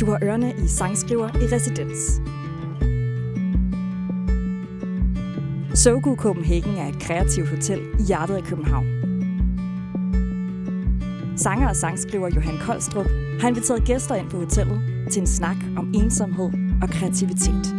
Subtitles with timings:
[0.00, 2.20] Du har ørerne i Sangskriver i Residens.
[5.74, 8.86] Sogo Copenhagen er et kreativt hotel i hjertet af København.
[11.36, 13.06] Sanger og sangskriver Johan Koldstrup
[13.40, 16.50] har inviteret gæster ind på hotellet til en snak om ensomhed
[16.82, 17.74] og kreativitet.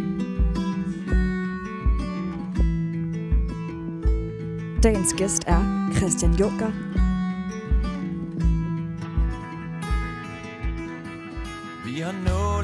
[4.84, 6.72] Dagens gæst er Christian Junker,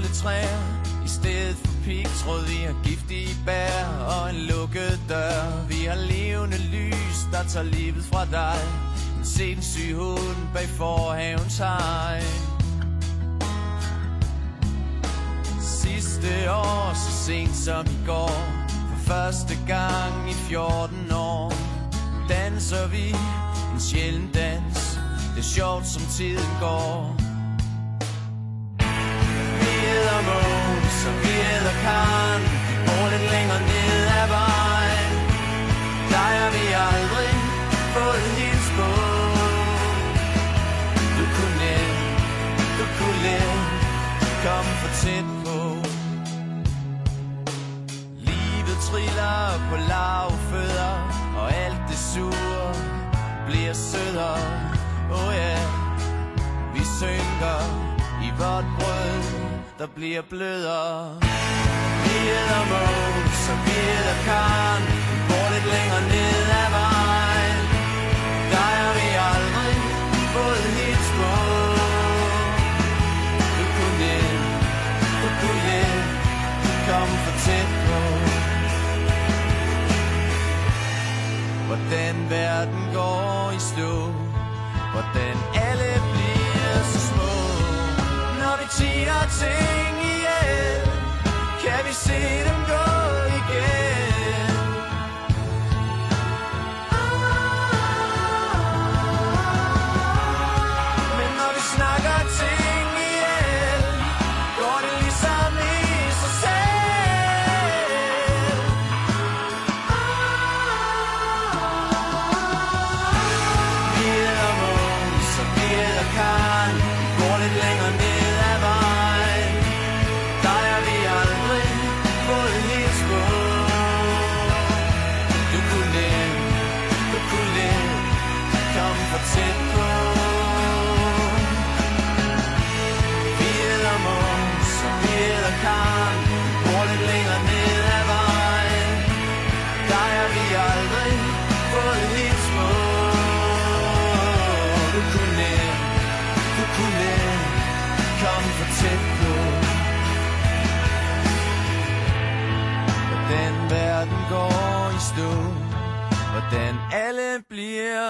[0.08, 0.60] nåletræer
[1.06, 3.86] i stedet for pigtråd Vi har giftige bær.
[4.08, 5.66] Og en lukket dør.
[5.70, 8.60] Vi har levende lys, der tager livet fra dig.
[9.20, 12.24] En sindssyg hund bag forhavens hegn
[15.62, 18.32] Sidste år, så sent som i går.
[18.70, 21.54] For første gang i 14 år.
[22.30, 23.10] Danser vi
[23.74, 25.00] en sjælden dans.
[25.36, 27.27] Det er sjovt som tiden går.
[31.70, 32.40] Og kan
[32.86, 35.12] Bor lidt længere ned ad vejen.
[36.14, 37.34] Dig har vi aldrig
[37.96, 38.90] fået hils på
[41.18, 41.94] Du kunne let,
[42.80, 43.60] du kunne let
[44.46, 45.58] Komme for tæt på.
[48.30, 50.94] Livet triller på lavfødder
[51.40, 52.74] Og alt det sure
[53.48, 54.40] bliver sødere.
[55.12, 55.68] Oh yeah,
[56.74, 57.60] vi synker
[58.28, 59.47] i vort brød,
[59.80, 61.20] der bliver blødere.
[62.04, 67.60] Vi hedder Måns, og vi hedder Karen, vi bor lidt længere ned ad vejen.
[68.54, 69.76] Dig og vi aldrig
[70.14, 71.36] vi både helt små.
[73.58, 74.42] Du kunne let,
[75.22, 76.06] du kunne let,
[76.88, 78.00] kom for tæt på.
[81.68, 83.94] Hvordan verden går i stå,
[84.94, 85.36] hvordan
[89.30, 90.82] ting ihjel,
[91.62, 92.57] kan vi se dem?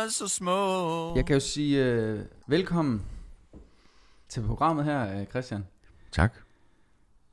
[0.10, 3.02] Så små Jeg kan jo sige øh, velkommen
[4.30, 5.66] til programmet her, øh, Christian.
[6.12, 6.34] Tak.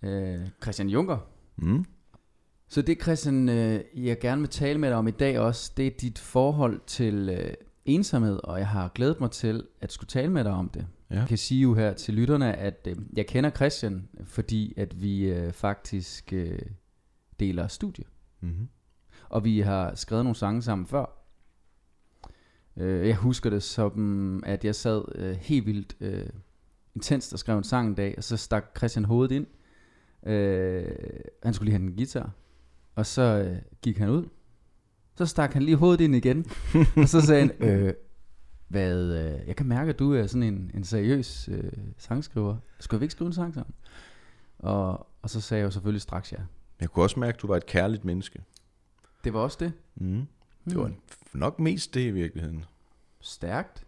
[0.02, 1.18] Øh, Christian Juncker.
[1.56, 1.84] Mm.
[2.68, 5.86] Så det, Christian, øh, jeg gerne vil tale med dig om i dag også, det
[5.86, 7.54] er dit forhold til øh,
[7.84, 10.86] ensomhed, og jeg har glædet mig til at skulle tale med dig om det.
[11.10, 11.18] Ja.
[11.18, 15.24] Jeg kan sige jo her til lytterne, at øh, jeg kender Christian, fordi at vi
[15.24, 16.58] øh, faktisk øh,
[17.40, 18.04] deler studie.
[18.40, 18.68] Mm-hmm.
[19.28, 21.23] Og vi har skrevet nogle sange sammen før.
[22.76, 26.26] Øh, jeg husker det som, at jeg sad øh, helt vildt øh,
[26.94, 29.46] intenst og skrev en sang en dag, og så stak Christian hovedet ind.
[30.26, 30.84] Øh,
[31.42, 32.30] han skulle lige have en guitar.
[32.94, 34.28] Og så øh, gik han ud.
[35.16, 36.46] Så stak han lige hovedet ind igen.
[37.02, 37.94] og så sagde han, øh,
[38.68, 42.56] hvad, øh, jeg kan mærke, at du er sådan en, en seriøs øh, sangskriver.
[42.80, 43.74] Skal vi ikke skrive en sang sammen?
[44.58, 46.38] Og, og så sagde jeg jo selvfølgelig straks ja.
[46.80, 48.42] Jeg kunne også mærke, at du var et kærligt menneske.
[49.24, 49.72] Det var også det.
[49.94, 50.26] Mm.
[50.64, 50.92] Det var
[51.32, 52.64] nok mest det i virkeligheden.
[53.20, 53.86] Stærkt.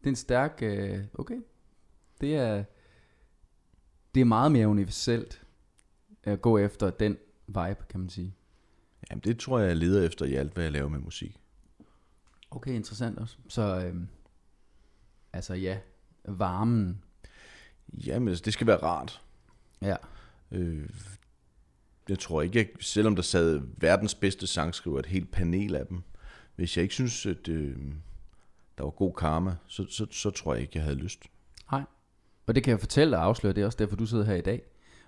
[0.00, 1.40] Det er en stærk, øh, okay.
[2.20, 2.64] Det er,
[4.14, 5.42] det er meget mere universelt
[6.22, 7.16] at gå efter den
[7.46, 8.34] vibe, kan man sige.
[9.10, 11.40] Jamen det tror jeg, jeg leder efter i alt, hvad jeg laver med musik.
[12.50, 13.36] Okay, interessant også.
[13.48, 13.96] Så, øh,
[15.32, 15.78] altså ja,
[16.24, 17.02] varmen.
[18.06, 19.22] Jamen altså, det skal være rart.
[19.82, 19.96] Ja,
[20.52, 20.88] Øh,
[22.08, 26.02] jeg tror ikke, jeg, selvom der sad verdens bedste sangskriver, et helt panel af dem,
[26.56, 27.76] hvis jeg ikke synes, at øh,
[28.78, 31.24] der var god karma, så, så, så tror jeg ikke, jeg havde lyst.
[31.72, 31.82] nej.
[32.46, 34.40] Og det kan jeg fortælle og afsløre, det er også derfor, du sidder her i
[34.40, 34.62] dag.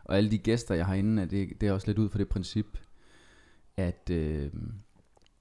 [0.05, 2.19] Og alle de gæster, jeg har inde, er det, det er også lidt ud fra
[2.19, 2.67] det princip,
[3.77, 4.51] at, øh,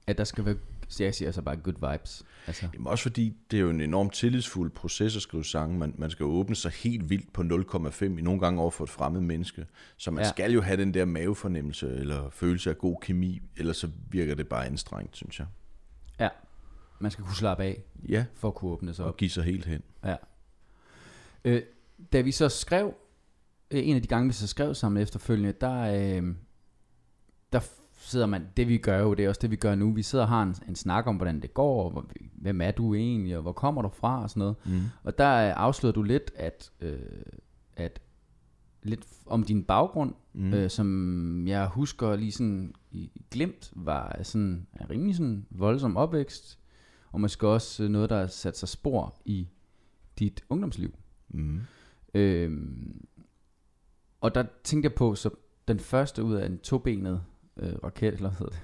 [0.07, 0.55] at der skal være
[0.87, 2.23] så jeg siger så bare good vibes.
[2.47, 5.77] Altså, Jamen også fordi, det er jo en enormt tillidsfuld proces at skrive sange.
[5.77, 8.89] Man, man skal åbne sig helt vildt på 0,5 i nogle gange over for et
[8.89, 9.65] fremmed menneske.
[9.97, 10.25] Så man Ja.
[10.25, 10.31] ja.
[10.31, 14.47] skal jo have den der mavefornemmelse, eller følelse af god kemi, ellers så virker det
[14.47, 15.47] bare anstrengt, synes jeg.
[16.19, 16.29] Ja,
[16.99, 19.17] man skal kunne slappe af, Ja, for at kunne åbne sig og op.
[19.17, 19.81] give sig helt hen.
[20.03, 20.15] Ja.
[21.45, 21.61] Øh,
[22.13, 22.93] da vi så skrev,
[23.71, 26.35] øh, en af de gange vi så skrev sammen efterfølgende, der, øh,
[27.53, 27.59] der
[27.97, 30.23] sidder man, det vi gør jo, det er også det vi gør nu, vi sidder
[30.25, 33.35] og har en, en snak om, hvordan det går, og hvor, hvem er du egentlig,
[33.35, 34.55] og hvor kommer du fra, og sådan noget.
[34.65, 34.81] Mm.
[35.03, 36.99] Og der øh, afslørede du lidt, at, øh,
[37.75, 38.01] at
[38.83, 40.13] lidt om din baggrund.
[40.33, 40.53] Mm.
[40.53, 46.59] øh, som jeg husker lige sådan i glimt, var sådan en rimelig sådan voldsom opvækst,
[47.11, 49.47] og måske også øh, noget, der har sat sig spor i
[50.19, 50.95] dit ungdomsliv.
[51.29, 51.61] Mm.
[52.13, 53.05] Øhm,
[54.21, 55.29] og der tænkte jeg på, så
[55.67, 57.21] den første ud af en tobenet
[57.59, 58.61] øh, raket, eller hvad hedder det?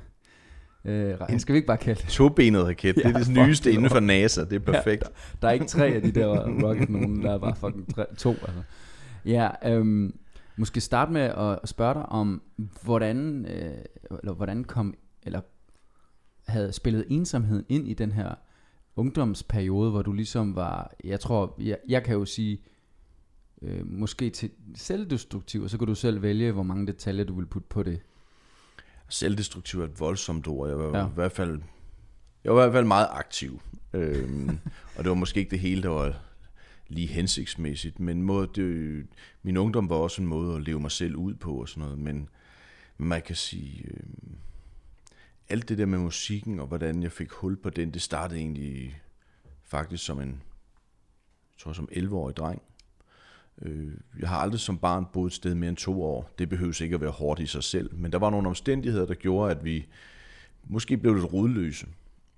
[0.86, 2.10] Øh, skal vi ikke bare kalde det?
[2.10, 5.04] Tobenet raket, det Ja, er det nyeste det inden for NASA, det er perfekt.
[5.04, 6.28] Ja, der, der er ikke tre af de der
[6.68, 8.30] rocket nogen, der er bare fucking tre, to.
[8.30, 8.64] Altså.
[9.26, 10.20] Ja, øhm,
[10.60, 12.42] måske starte med at spørge dig om,
[12.84, 13.78] hvordan, øh,
[14.20, 15.42] eller hvordan kom, eller
[16.48, 18.36] havde spillet ensomheden ind i den her
[18.96, 22.62] ungdomsperiode, hvor du ligesom var, jeg tror, jeg, jeg kan jo sige,
[23.62, 27.46] øh, måske til selvdestruktiv, og så kan du selv vælge, hvor mange detaljer du vil
[27.46, 28.02] putte på det.
[29.10, 30.70] Selvdestruktiv er et voldsomt ord.
[30.70, 31.08] Jeg var Ja.
[31.08, 31.62] i hvert fald
[32.44, 33.62] jeg var i hvert fald meget aktiv.
[33.94, 34.50] Øhm,
[34.98, 36.20] og det var måske ikke det hele, der var
[36.90, 39.08] lige hensigtsmæssigt, men måde, det,
[39.44, 42.00] min ungdom var også en måde at leve mig selv ud på og sådan noget,
[42.00, 42.30] men
[42.98, 44.04] man kan sige, øh,
[45.50, 49.02] alt det der med musikken og hvordan jeg fik hul på den, det startede egentlig
[49.64, 52.62] faktisk som en, jeg tror som 11-årig dreng.
[53.62, 56.32] Øh, Jeg har aldrig som barn boet et sted mere end to år.
[56.40, 59.14] Det behøves ikke at være hårdt i sig selv, men der var nogle omstændigheder, der
[59.14, 59.88] gjorde, at vi
[60.64, 61.88] måske blev lidt rodløse.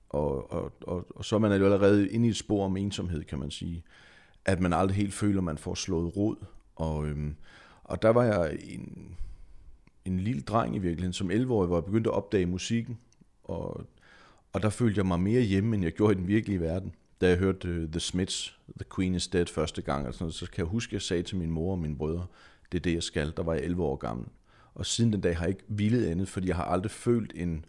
[0.09, 3.23] Og, og, og, og så er man jo allerede inde i et spor om ensomhed,
[3.23, 3.83] kan man sige.
[4.45, 6.35] At man aldrig helt føler, man får slået rod.
[6.75, 7.35] Og, øhm,
[7.83, 9.15] og der var jeg en,
[10.05, 12.97] en lille dreng i virkeligheden, som 11-årig, hvor jeg begyndte at opdage musikken.
[13.43, 13.85] Og,
[14.53, 16.95] og der følte jeg mig mere hjemme, end jeg gjorde i den virkelige verden.
[17.21, 20.35] Da jeg hørte uh, The Smiths, The Queen is Dead første gang, og sådan noget,
[20.35, 22.25] så kan jeg huske, at jeg sagde til min mor og mine brødre,
[22.71, 23.33] det er det, jeg skal.
[23.37, 24.27] Der var jeg 11 år gammel.
[24.73, 27.65] Og siden den dag har jeg ikke villet andet, fordi jeg har aldrig følt en,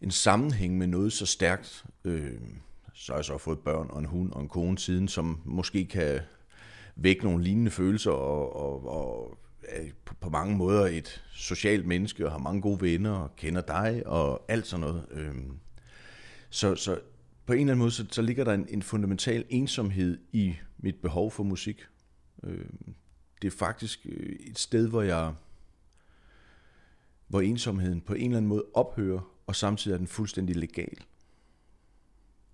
[0.00, 1.84] en sammenhæng med noget så stærkt.
[2.04, 2.40] Øh,
[3.00, 5.86] så har jeg så fået børn og en hund og en kone siden, som måske
[5.86, 6.20] kan
[6.96, 12.26] vække nogle lignende følelser og, og, og er på, på mange måder et socialt menneske
[12.26, 15.06] og har mange gode venner og kender dig og alt sådan noget.
[15.10, 15.58] Øhm,
[16.50, 17.00] så, så
[17.46, 20.96] på en eller anden måde, så, så ligger der en, en fundamental ensomhed i mit
[21.02, 21.86] behov for musik.
[22.42, 22.94] Øhm,
[23.42, 25.34] det er faktisk øh, et sted, hvor jeg
[27.26, 30.98] hvor ensomheden på en eller anden måde ophører, og samtidig er den fuldstændig legal.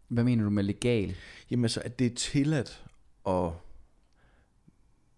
[0.09, 1.17] Hvad mener du med legal?
[1.51, 2.85] Jamen altså, at det er tilladt
[3.29, 3.51] at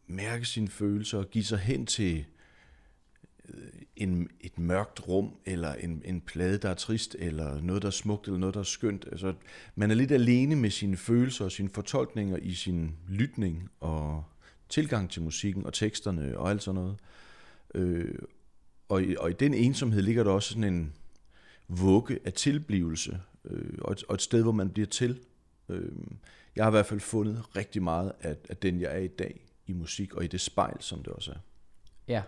[0.06, 2.25] mærke sine følelser og give sig hen til
[3.49, 7.88] øh, en, et mørkt rum, eller en, en plade, der er trist, eller noget, der
[7.88, 9.05] er smukt, eller noget, der er skønt.
[9.12, 9.35] Altså,
[9.75, 14.25] man er lidt alene med sine følelser og sine fortolkninger i sin lytning og
[14.69, 16.96] tilgang til musikken og teksterne og alt sådan noget.
[17.75, 18.14] Øh,
[18.88, 20.93] og, i, og i den ensomhed ligger der også sådan en
[21.69, 25.21] vugge af tilblivelse, øh, og, et, og et sted, hvor man bliver til.
[25.69, 25.93] Øh,
[26.56, 29.41] jeg har i hvert fald fundet rigtig meget af, af den, jeg er i dag
[29.67, 31.38] i musik, og i det spejl, som det også er.
[32.09, 32.23] Ja.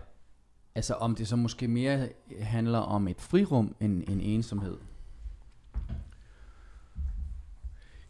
[0.75, 2.09] Altså om det så måske mere
[2.39, 4.77] handler om et frirum end en ensomhed.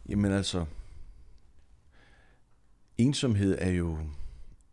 [0.08, 0.64] Jamen altså,
[2.98, 3.98] ensomhed er jo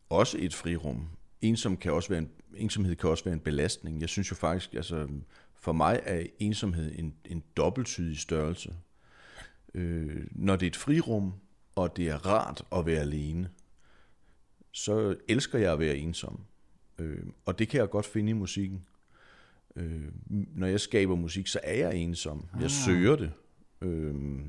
[0.10, 1.10] også et frirum.
[1.42, 4.02] Ensom kan også være en, ensomhed kan også være en belastning.
[4.02, 5.08] Jeg synes jo faktisk, altså
[5.62, 8.74] for mig er ensomhed en, en dobbelttydig størrelse.
[9.74, 11.34] Øh, når det er et frirum,
[11.76, 13.50] og det er rart at være alene,
[14.72, 16.40] så elsker jeg at være ensom.
[17.00, 18.86] Øh, og det kan jeg godt finde i musikken.
[19.76, 22.46] Øh, når jeg skaber musik, så er jeg ensom.
[22.56, 22.70] Jeg Ah.
[22.70, 23.32] søger det.
[23.82, 24.40] Øh,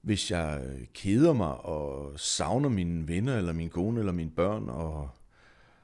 [0.00, 5.10] hvis jeg keder mig og savner mine venner, eller min kone, eller mine børn, og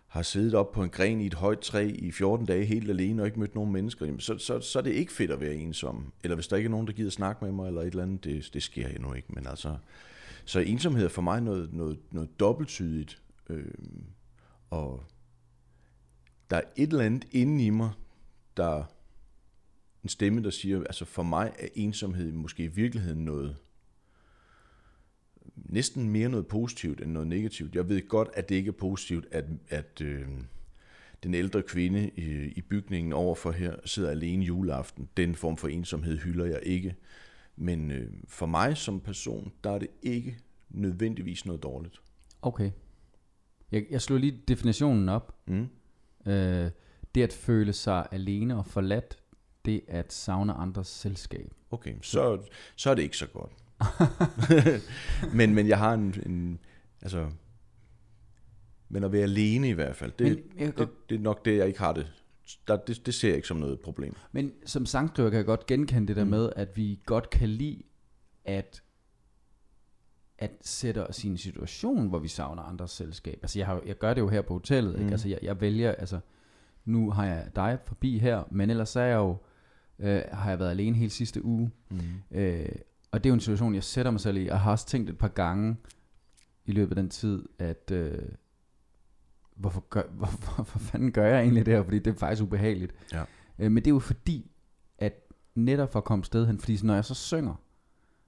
[0.06, 3.22] har siddet op på en gren i et højt træ i 14 dage helt alene
[3.22, 5.54] og ikke mødt nogen mennesker, jamen så, så, så er det ikke fedt at være
[5.54, 6.12] ensom.
[6.22, 8.24] Eller hvis der ikke er nogen, der gider snakke med mig, eller et eller andet,
[8.24, 9.28] det, det sker endnu ikke.
[9.32, 9.76] Men altså,
[10.44, 13.22] så ensomhed er for mig noget, noget, noget dobbelttydigt.
[13.50, 13.64] Øh,
[14.70, 15.04] og
[16.50, 17.90] der er et eller andet inde i mig,
[18.56, 18.84] der
[20.02, 23.56] en stemme, der siger, altså for mig er ensomhed måske i virkeligheden noget,
[25.54, 27.74] næsten mere noget positivt end noget negativt.
[27.74, 30.28] Jeg ved godt, at det ikke er positivt, at, at øh,
[31.22, 35.08] den ældre kvinde i, i bygningen overfor her sidder alene juleaften.
[35.16, 36.94] Den form for ensomhed hylder jeg ikke.
[37.56, 40.38] Men øh, for mig som person, der er det ikke
[40.70, 42.00] nødvendigvis noget dårligt.
[42.42, 42.70] Okay.
[43.72, 45.34] Jeg, jeg slog lige definitionen op.
[45.46, 45.68] Mm.
[46.26, 46.70] Øh,
[47.14, 49.18] det at føle sig alene og forladt,
[49.64, 51.54] det at savne andres selskab.
[51.70, 53.52] Okay, så, så er det ikke så godt.
[55.38, 56.58] men, men jeg har en, en,
[57.02, 57.30] altså,
[58.88, 61.66] men at være alene i hvert fald, det, Men det, det er nok det, jeg
[61.66, 62.12] ikke har det.
[62.68, 64.14] Der, det, det ser jeg ikke som noget problem.
[64.32, 66.30] Men som sangskriver kan jeg godt genkende det der mm.
[66.30, 67.82] med, at vi godt kan lide
[68.44, 68.82] at
[70.38, 73.38] at sætte os i en situation, hvor vi savner andres selskab.
[73.42, 75.00] Altså jeg, har, jeg gør det jo her på hotellet, mm.
[75.00, 75.12] ikke?
[75.12, 76.20] Altså jeg, jeg vælger, altså
[76.84, 79.36] nu har jeg dig forbi her, men ellers er jeg jo,
[79.98, 81.70] øh, har jeg været alene hele sidste uge.
[81.90, 81.98] Mm.
[82.30, 82.68] Øh,
[83.16, 84.46] og det er jo en situation, jeg sætter mig selv i.
[84.46, 85.76] Jeg har også tænkt et par gange
[86.64, 88.18] i løbet af den tid, at øh,
[89.54, 91.82] hvorfor, gør, hvorfor, hvorfor fanden gør jeg egentlig det her?
[91.82, 92.94] Fordi det er faktisk ubehageligt.
[93.12, 93.24] Ja.
[93.58, 94.50] Øh, men det er jo fordi,
[94.98, 95.12] at
[95.54, 97.54] netop for at komme sted hen, fordi når jeg så synger,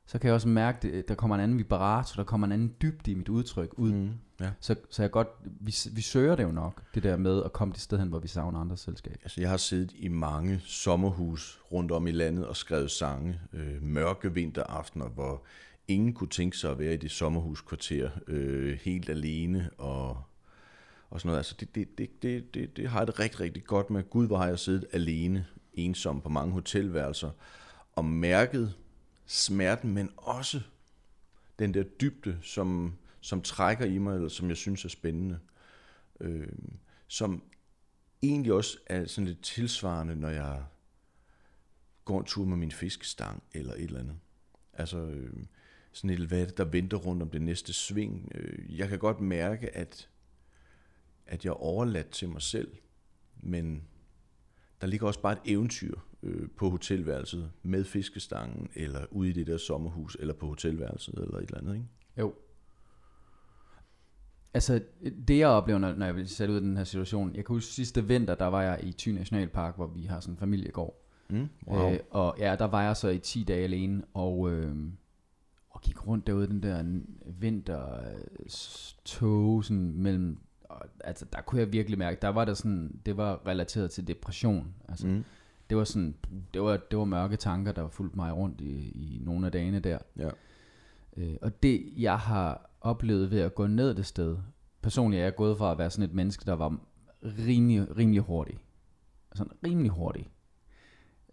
[0.07, 2.75] så kan jeg også mærke, at der kommer en anden vibrato, der kommer en anden
[2.83, 3.93] dybde i mit udtryk ud.
[3.93, 4.13] Mm.
[4.41, 4.51] Ja.
[4.61, 7.75] Så, så jeg godt, vi, vi søger det jo nok, det der med at komme
[7.75, 9.17] det sted hen, hvor vi savner andres selskab.
[9.23, 13.41] Altså, jeg har siddet i mange sommerhus rundt om i landet og skrevet sange.
[13.53, 15.43] Øh, mørke vinteraftener, hvor
[15.89, 20.23] ingen kunne tænke sig at være i det sommerhuskvarter øh, helt alene og,
[21.11, 21.39] og sådan noget.
[21.39, 24.11] Altså, det, det, det, det, det, det har jeg det rigtig, rigtig godt med.
[24.11, 27.31] Gud, hvor har jeg siddet alene, ensom på mange hotelværelser
[27.97, 28.75] og mærket
[29.27, 30.61] smerten, men også
[31.59, 35.39] den der dybde, som, som trækker i mig, eller som jeg synes er spændende.
[36.21, 36.49] Øh,
[37.07, 37.43] som
[38.23, 40.65] egentlig også er sådan lidt tilsvarende, når jeg
[42.05, 44.17] går en tur med min fiskestang eller et eller andet.
[44.73, 45.45] Altså øh,
[45.93, 48.33] sådan et, hvad er det, der venter rundt om det næste sving.
[48.35, 50.09] Øh, jeg kan godt mærke, at,
[51.27, 52.77] at jeg er overladt til mig selv,
[53.37, 53.83] men
[54.81, 59.47] der ligger også bare et eventyr øh, på hotelværelset med fiskestangen, eller ude i det
[59.47, 61.87] der sommerhus, eller på hotelværelset, eller et eller andet, ikke?
[62.19, 62.35] Jo.
[64.55, 64.81] Altså,
[65.29, 67.55] det jeg oplever, når, når jeg bliver sat ud af den her situation, jeg kan
[67.55, 71.05] huske sidste vinter, der var jeg i Thy Nationalpark, hvor vi har sådan en familiegård.
[71.31, 71.49] Mm?
[71.67, 71.93] Wow.
[71.93, 74.77] Øh, og ja, der var jeg så i 10 dage alene, og, øh,
[75.71, 76.85] og gik rundt derude den der
[77.27, 77.85] vintertog,
[79.65, 83.47] sådan mellem, og, altså der kunne jeg virkelig mærke, der var der sådan, det var
[83.47, 84.75] relateret til depression.
[84.89, 85.25] Altså, Mm.
[85.71, 86.15] det var sådan,
[86.55, 89.81] det var, det var mørke tanker, der fulgte mig rundt i, i nogle af dagene
[89.81, 89.99] der.
[90.19, 90.29] Ja.
[91.19, 94.37] Øh, og det, jeg har oplevet ved at gå ned det sted,
[94.83, 96.79] personligt er jeg gået fra at være sådan et menneske, der var
[97.23, 98.59] rimelig, rimelig hurtig.
[99.35, 100.31] Sådan rimelig hurtig.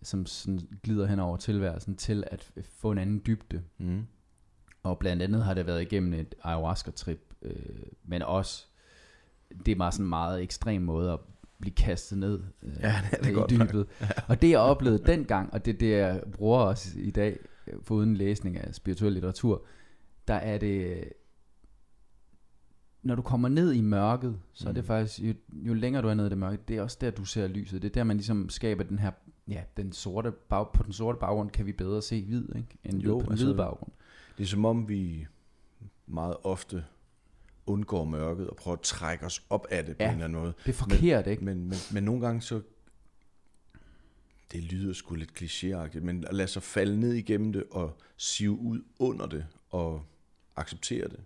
[0.01, 3.61] Som sådan glider hen over tilværelsen til at få en anden dybde.
[3.77, 4.05] Mm.
[4.83, 7.55] Og blandt andet har det været igennem et ayahuasca-trip, øh,
[8.03, 8.65] men også,
[9.65, 11.19] det er bare sådan en meget ekstrem måde at
[11.59, 13.49] blive kastet ned øh, Ja, det er det i nok.
[13.49, 13.87] dybet.
[14.29, 17.37] Og det jeg oplevede dengang, og det er det jeg bruger også i dag,
[17.81, 19.65] foruden læsning af spirituel litteratur,
[20.27, 21.03] der er det,
[23.03, 24.87] når du kommer ned i mørket, så er det Mm.
[24.87, 27.25] faktisk, jo, jo længere du er nede i det mørke, det er også der, du
[27.25, 27.81] ser lyset.
[27.81, 29.11] Det er der, man ligesom skaber den her,
[29.47, 32.77] ja, den sorte bag, på den sorte baggrund kan vi bedre se hvid, ikke?
[32.83, 33.91] end Jo, på den altså- hvide baggrund.
[34.37, 35.27] Det er som om, vi
[36.07, 36.85] meget ofte
[37.65, 40.09] undgår mørket og prøver at trække os op af det på Ja.
[40.09, 40.53] en eller anden måde.
[40.65, 41.45] Det er forkert, ikke?
[41.45, 42.61] Men, men, men nogle gange så,
[44.51, 48.51] det lyder sgu lidt klichéagtigt, men at lade sig falde ned igennem det og sive
[48.59, 50.01] ud under det og
[50.55, 51.19] acceptere det,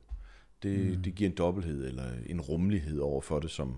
[0.63, 1.03] det, mm.
[1.03, 3.77] det giver en dobbelthed eller en rummelighed over for det, som,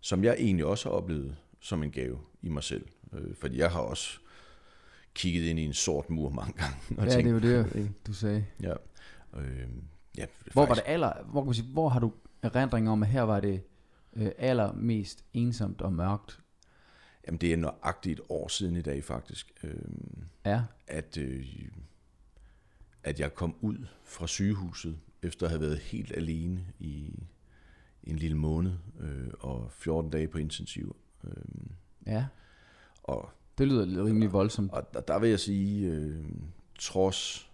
[0.00, 2.86] som jeg egentlig også har oplevet som en gave i mig selv.
[3.12, 4.18] Øh, fordi jeg har også
[5.14, 6.76] kigget ind i en sort mur mange gange.
[6.98, 8.44] Og Ja, tænkt, det jo det, du sagde.
[8.62, 8.72] Ja.
[9.36, 9.66] Øh,
[10.18, 13.02] ja Hvor var faktisk- det aller, hvor, kan man sige, hvor har du erindring om,
[13.02, 13.60] at her var det
[14.16, 16.40] øh, allermest ensomt og mørkt?
[17.28, 19.52] Jamen, det er nøjagtigt et år siden i dag, faktisk.
[19.62, 19.74] Øh,
[20.44, 21.46] Ja, at, øh,
[23.02, 27.12] at jeg kom ud fra sygehuset, efter at have været helt alene i
[28.04, 30.96] en lille måned øh, og 14 dage på intensiv.
[31.24, 31.32] Øh,
[32.06, 32.26] ja.
[33.02, 34.72] og, Det lyder rimelig voldsomt.
[34.72, 36.24] og der, der vil jeg sige, øh,
[36.78, 37.50] trods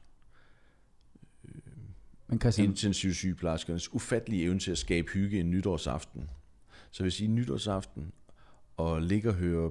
[2.26, 6.31] Men Christian, intensivsygeplejerskernes ufattelige evne til at skabe hygge en nytårsaften.
[6.90, 8.12] Så hvis I nytårsaften
[8.76, 9.71] og ligger og hører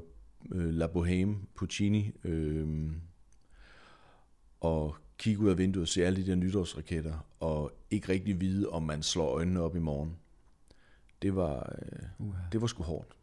[0.52, 2.92] øh, La Bohème, Puccini, øh,
[4.62, 8.70] og kigge ud af vinduet og se alle de der nytårsraketter, og ikke rigtig vide,
[8.70, 10.18] om man slår øjnene op i morgen.
[11.22, 13.16] Det var, øh, uh, det var sgu hårdt.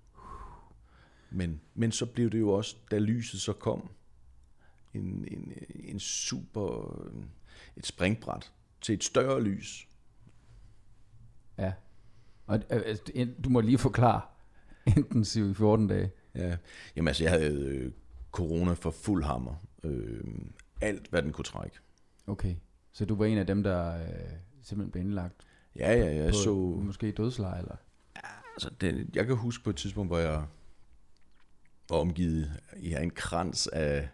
[1.30, 3.90] Men, men så blev det jo også, da lyset så kom,
[4.94, 6.96] en, en, en super,
[7.76, 9.88] et springbræt til et større lys.
[11.58, 11.72] ja.
[12.46, 14.20] Og øh, altså, du må lige forklare,
[14.96, 16.10] intensiv i 14 dage.
[16.34, 16.56] Ja.
[16.96, 17.92] Jamen altså, jeg havde øh,
[18.32, 19.54] corona for fuld hammer.
[19.84, 20.24] Øh,
[20.80, 21.76] alt, hvad den kunne trække.
[22.26, 22.54] Okay.
[22.92, 24.00] Så du var en af dem, der øh,
[24.62, 25.46] simpelthen blev indlagt
[25.76, 26.54] Ja, ja, jeg på så...
[26.82, 27.76] måske dødsleje, eller?
[28.54, 30.42] Altså, det, jeg kan huske på et tidspunkt, hvor jeg
[31.90, 34.08] var omgivet i en krans af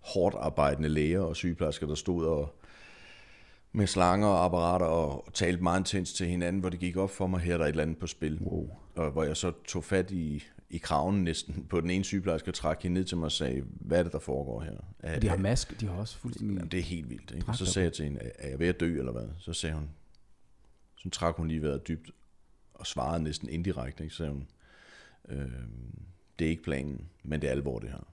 [0.00, 2.58] hårdt arbejdende læger og sygeplejersker, der stod og
[3.72, 7.26] med slanger og apparater og talte meget intens til hinanden, hvor det gik op for
[7.26, 8.38] mig, her er der et eller andet på spil.
[8.40, 8.70] Wow.
[8.94, 12.54] Og hvor jeg så tog fat i, i kraven næsten på den ene sygeplejerske og
[12.54, 14.76] trak hende ned til mig og sagde, hvad er det, der foregår her?
[14.98, 16.54] Er, Og de har maske, de har også fuldstændig...
[16.54, 17.30] Jamen, det er helt vildt.
[17.30, 17.48] Ikke?
[17.48, 19.28] Og så sagde jeg til hende, er jeg ved at dø eller hvad?
[19.38, 19.90] Så sagde hun,
[20.96, 22.10] så trak hun lige vejret dybt
[22.74, 24.04] og svarede næsten indirekte.
[24.04, 24.14] Ikke?
[24.14, 24.46] Så sagde hun,
[25.28, 25.52] øh,
[26.38, 28.06] det er ikke planen, men det er alvor det her.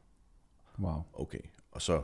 [0.79, 1.01] Wow.
[1.13, 1.41] Okay.
[1.71, 2.03] Og så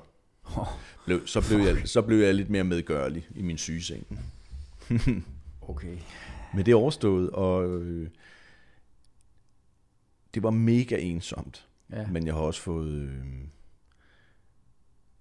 [1.06, 4.08] blev, så blev, jeg, så blev jeg lidt mere medgørlig i min sygeseng.
[5.68, 5.98] Okay.
[6.54, 8.10] Men det er overstået, og øh,
[10.34, 11.68] det var mega ensomt.
[11.92, 12.08] Ja.
[12.08, 13.26] Men jeg har også fået øh,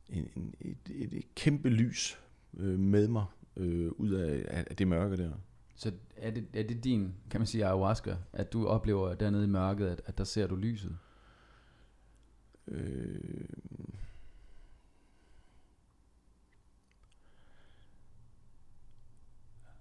[0.09, 2.19] en, en, et, et, et kæmpe lys
[2.57, 3.25] øh, med mig
[3.57, 5.33] øh, ud af, af af det mørke der.
[5.75, 9.49] Så er det, er det din, kan man sige, ayahuasca, at du oplever dernede i
[9.49, 10.99] mørket, at, at der ser du lyset?
[12.69, 13.21] Øh,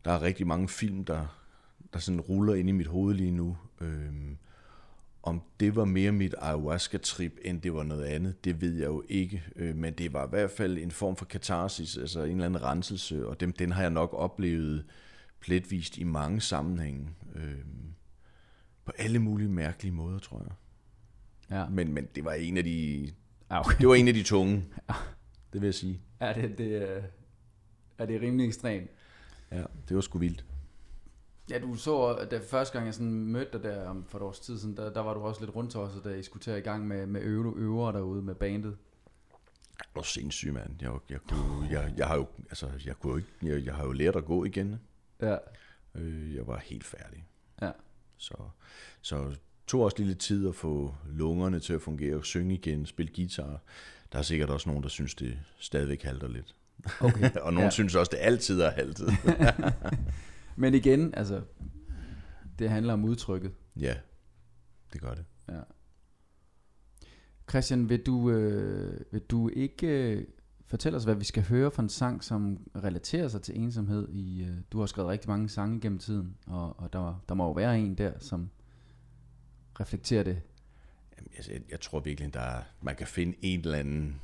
[0.06, 1.40] der er rigtig mange film, der,
[1.94, 3.58] der sådan ruller ind i mit hoved lige nu.
[3.82, 4.38] Øhm,
[5.24, 9.04] om det var mere mit ayahuasca-trip, end det var noget andet, det ved jeg jo
[9.10, 9.44] ikke.
[9.56, 12.64] Øh, men det var i hvert fald en form for katarsis, altså en eller anden
[12.64, 14.86] renselse, og dem, den har jeg nok oplevet
[15.40, 17.10] pletvist i mange sammenhænge.
[17.36, 17.94] Øhm,
[18.86, 20.52] på alle mulige mærkelige måder, tror jeg.
[21.58, 21.70] Ja.
[21.70, 23.10] Men, men det var en af de,
[23.52, 23.78] Ja, okay.
[23.80, 24.64] det var en af de tunge.
[25.54, 26.00] Det vil jeg sige.
[26.20, 27.04] Er det, det, øh,
[27.98, 28.90] er det rimelig ekstremt?
[29.54, 30.46] Ja, det var sgu vildt.
[31.50, 34.22] Ja, du så, at da første gang jeg sådan mødte dig der om for et
[34.22, 36.52] års tid siden, der, der var du også lidt rundt også, da I skulle til
[36.52, 38.78] at i gang med, med øve, øver derude med bandet.
[39.78, 40.76] Det var sindssygt, mand.
[40.82, 43.92] Jeg, jeg, kunne, jeg, jeg, har jo, altså, jeg, kunne ikke, jeg, jeg har jo
[43.92, 44.80] lært at gå igen.
[45.22, 45.38] Ja.
[45.96, 47.26] Øh, jeg var helt færdig.
[47.62, 47.72] Ja.
[48.18, 48.36] Så,
[49.02, 49.36] så
[49.68, 53.13] tog også lige lidt tid at få lungerne til at fungere, og synge igen, spille
[53.16, 53.62] guitar.
[54.12, 56.56] Der er sikkert også nogen, der synes, det stadigvæk halter lidt.
[57.02, 57.32] Okay.
[57.44, 57.70] og nogen Ja.
[57.70, 59.10] synes også, det altid har haltet.
[60.56, 61.42] Men igen, altså,
[62.60, 63.52] det handler om udtrykket.
[63.80, 63.96] ja,
[64.94, 65.26] det gør det.
[65.50, 65.60] Ja.
[67.50, 70.28] Christian, vil du, øh, vil du ikke øh,
[70.66, 74.10] fortælle os, hvad vi skal høre for en sang, som relaterer sig til ensomhed?
[74.10, 77.46] I, øh, du har skrevet rigtig mange sange gennem tiden, og, og der, der må
[77.46, 78.50] jo være en der, som
[79.80, 80.42] reflekterer det.
[81.18, 84.22] Jamen, altså, jeg, jeg tror virkelig, der er, man kan finde en eller anden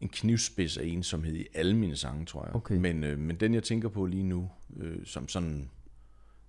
[0.00, 2.54] en knivspids af ensomhed i alle mine sange, tror jeg.
[2.54, 2.76] Okay.
[2.76, 5.70] Men, øh, men den, jeg tænker på lige nu, øh, som sådan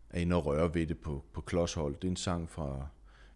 [0.09, 2.87] er inde og røre ved det på, på klodshold, det er en sang fra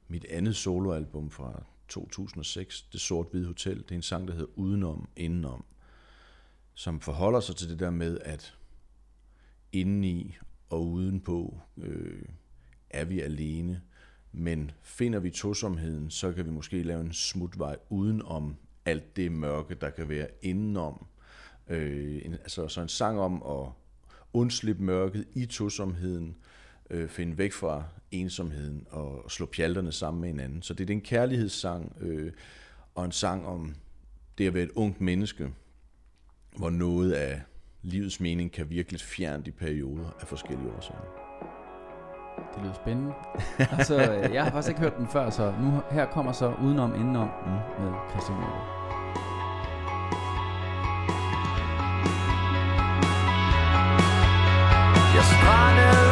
[0.08, 3.78] mit andet soloalbum fra 2006, Det Sort Hvide Hotel.
[3.78, 5.66] Det er en sang, der hedder Udenom, Indenom,
[6.74, 8.56] som forholder sig til det der med, at
[9.72, 10.38] indeni
[10.70, 12.22] og udenpå øh,
[12.90, 13.82] er vi alene,
[14.32, 19.76] men finder vi tosomheden, så kan vi måske lave en smutvej udenom alt det mørke,
[19.76, 21.06] der kan være indenom.
[21.70, 23.72] Øh, en, altså så en sang om at
[24.34, 26.36] undslippe mørket i tosomheden,
[26.90, 30.62] øh, finde væk fra ensomheden og slå pjalterne sammen med hinanden.
[30.62, 32.32] Så det er en kærlighedssang øh,
[32.96, 33.76] og en sang om
[34.38, 35.54] det at være et ungt menneske,
[36.58, 37.42] hvor noget af
[37.82, 41.25] livets mening kan virkelig fjernt i perioder af forskellige årsager.
[42.56, 43.14] Det lyder spændende.
[43.78, 43.96] altså,
[44.34, 47.84] jeg har faktisk ikke hørt den før, så nu her kommer så udenom indenom Mm.
[47.84, 48.72] med Christian Møller.
[55.16, 56.05] Jeg strandede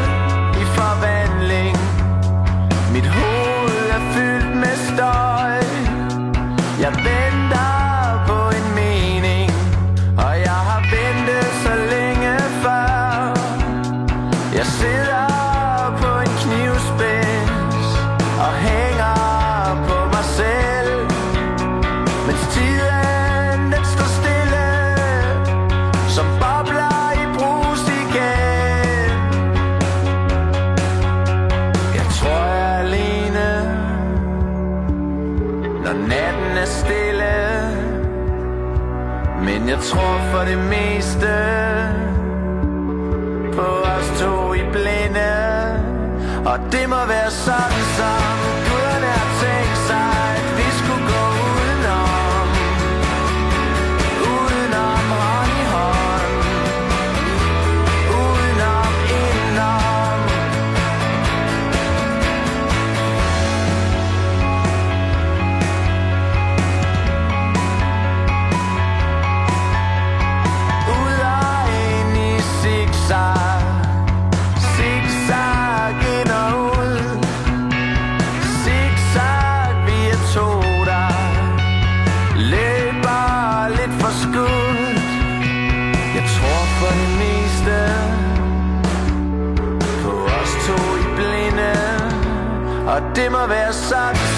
[93.16, 94.33] det må være sagt.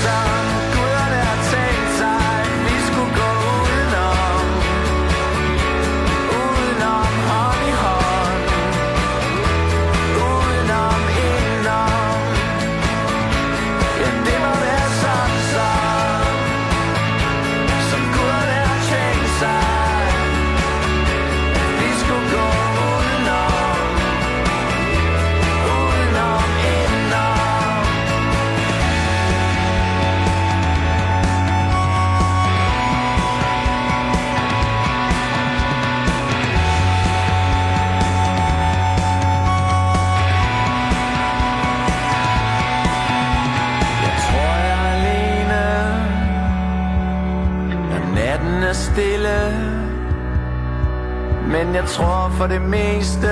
[51.76, 53.28] Men jeg tror for det meste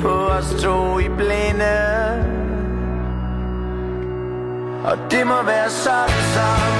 [0.00, 1.76] På os to i blinde.
[4.84, 6.71] Og det må være sådan som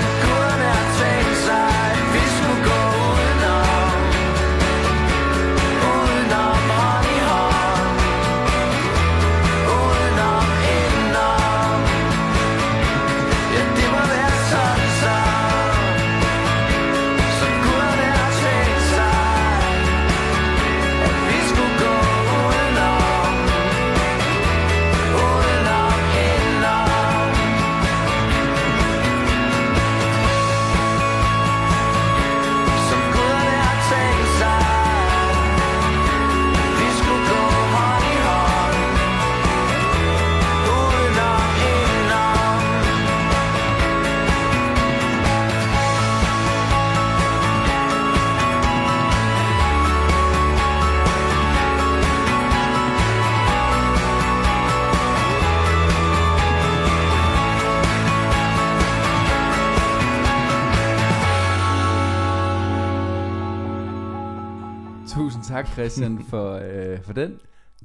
[65.72, 67.40] Christian, for, øh, for den.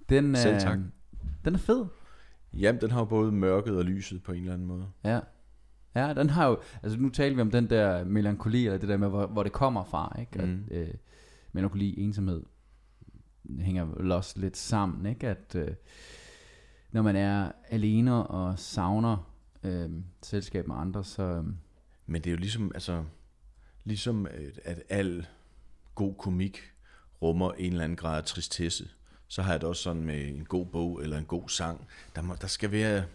[0.10, 0.80] Den, Selv øh, tak.
[1.46, 1.86] Den er fed.
[2.54, 4.88] Jamen, den har jo både mørket og lyset på en eller anden måde.
[5.04, 5.20] Ja.
[5.96, 8.98] Ja, den har jo, altså nu taler vi om den der melankoli, eller det der
[8.98, 10.46] med, hvor, hvor det kommer fra, ikke?
[10.46, 10.64] Mm.
[10.72, 10.94] At, øh,
[11.52, 12.44] melankoli, ensomhed,
[13.60, 15.28] hænger vel også lidt sammen, ikke?
[15.28, 15.68] At øh,
[16.92, 19.32] når man er alene og savner
[19.64, 19.90] øh,
[20.24, 21.24] selskab med andre, så...
[21.24, 21.44] Øh,
[22.06, 23.04] Men det er jo ligesom, altså,
[23.84, 25.28] ligesom at, at al
[25.96, 26.74] god komik
[27.22, 28.90] rummer en eller anden grad af tristesse,
[29.28, 31.88] så har jeg det også sådan med en god bog eller en god sang.
[32.16, 33.06] Der, må, der skal være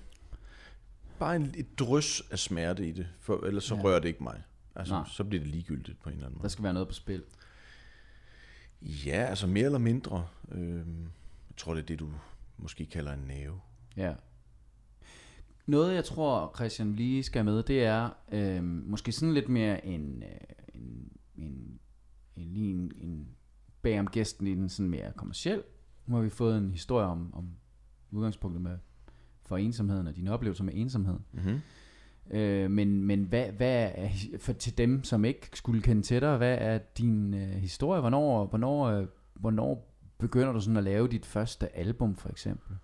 [1.18, 3.82] bare en, et drøs af smerte i det, for ellers så Ja.
[3.82, 4.42] rører det ikke mig.
[4.74, 5.04] Altså, Nej.
[5.08, 6.50] så bliver det ligegyldigt på en eller anden der måde.
[6.50, 7.22] skal være noget på spil.
[8.82, 10.26] Ja, altså mere eller mindre.
[10.52, 12.10] Øh, jeg tror, det er det, du
[12.56, 13.60] måske kalder en næve.
[13.96, 14.14] Ja.
[15.66, 20.22] Noget, jeg tror, Christian lige skal med, det er øh, måske sådan lidt mere en,
[20.22, 20.30] øh,
[20.74, 21.78] en, en,
[22.36, 23.28] en, lige en, en
[23.82, 25.62] bag om gæsten i den sådan mere kommerciel.
[26.06, 27.48] Nu har vi fået en historie om, om
[28.10, 28.78] udgangspunktet med
[29.46, 31.18] for ensomheden og dine oplevelser med ensomhed.
[31.32, 31.60] Mm-hmm.
[32.30, 36.36] Øh, men men hvad, hvad er, for til dem, som ikke skulle kende til dig,
[36.36, 38.00] hvad er din øh, historie?
[38.00, 42.76] Hvornår, hvornår, øh, hvornår begynder du sådan at lave dit første album, for eksempel?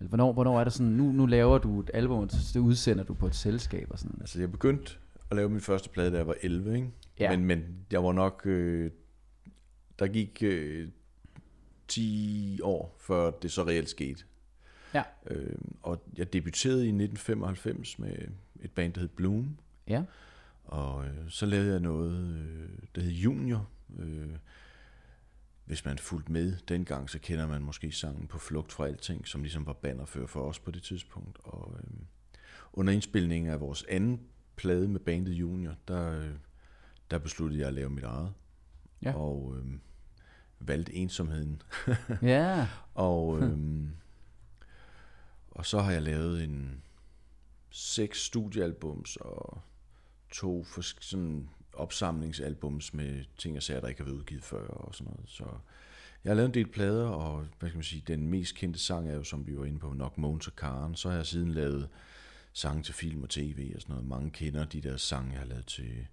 [0.00, 3.04] Eller hvornår, hvornår er det sådan, nu, nu laver du et album, og det udsender
[3.04, 4.16] du på et selskab og sådan?
[4.20, 4.92] Altså, jeg begyndte
[5.30, 6.90] at lave min første plade, da jeg var 11, ikke?
[7.20, 7.36] Ja.
[7.36, 8.42] Men, men jeg var nok...
[8.44, 8.90] Øh,
[9.98, 10.88] der gik øh,
[11.88, 14.24] 10 år, før det så reelt skete.
[14.94, 15.02] Ja.
[15.26, 18.16] Øh, og jeg debuterede i 1995 med
[18.62, 19.58] et band, der hed Bloom.
[19.88, 20.02] Ja.
[20.64, 23.68] Og øh, så lavede jeg noget, øh, der hed Junior.
[23.98, 24.36] Øh,
[25.64, 29.42] hvis man fulgte med dengang, så kender man måske sangen på Flugt fra Alting, som
[29.42, 31.38] ligesom var bannerfører for os på det tidspunkt.
[31.44, 31.90] Og øh,
[32.72, 34.20] under indspilningen af vores anden
[34.56, 36.30] plade med bandet Junior, der, øh,
[37.10, 38.32] der besluttede jeg at lave mit eget.
[39.04, 39.14] Ja.
[39.16, 39.64] Og øh,
[40.58, 41.62] valgte ensomheden.
[42.22, 42.68] Ja.
[42.94, 43.90] Og, øhm,
[45.50, 46.82] og så har jeg lavet en
[47.70, 49.60] seks studiealbums og
[50.32, 54.94] to for, sådan opsamlingsalbums med ting og sager, der ikke har været udgivet før og
[54.94, 55.30] sådan noget.
[55.30, 55.44] Så
[56.24, 59.08] jeg har lavet en del plader, og hvad kan man sige, den mest kendte sang
[59.08, 60.94] er jo, som vi var inde på, nok Måns og Karen.
[60.94, 61.88] Så har jeg siden lavet
[62.52, 64.08] sange til film og tv og sådan noget.
[64.08, 66.06] Mange kender de der sange, jeg har lavet til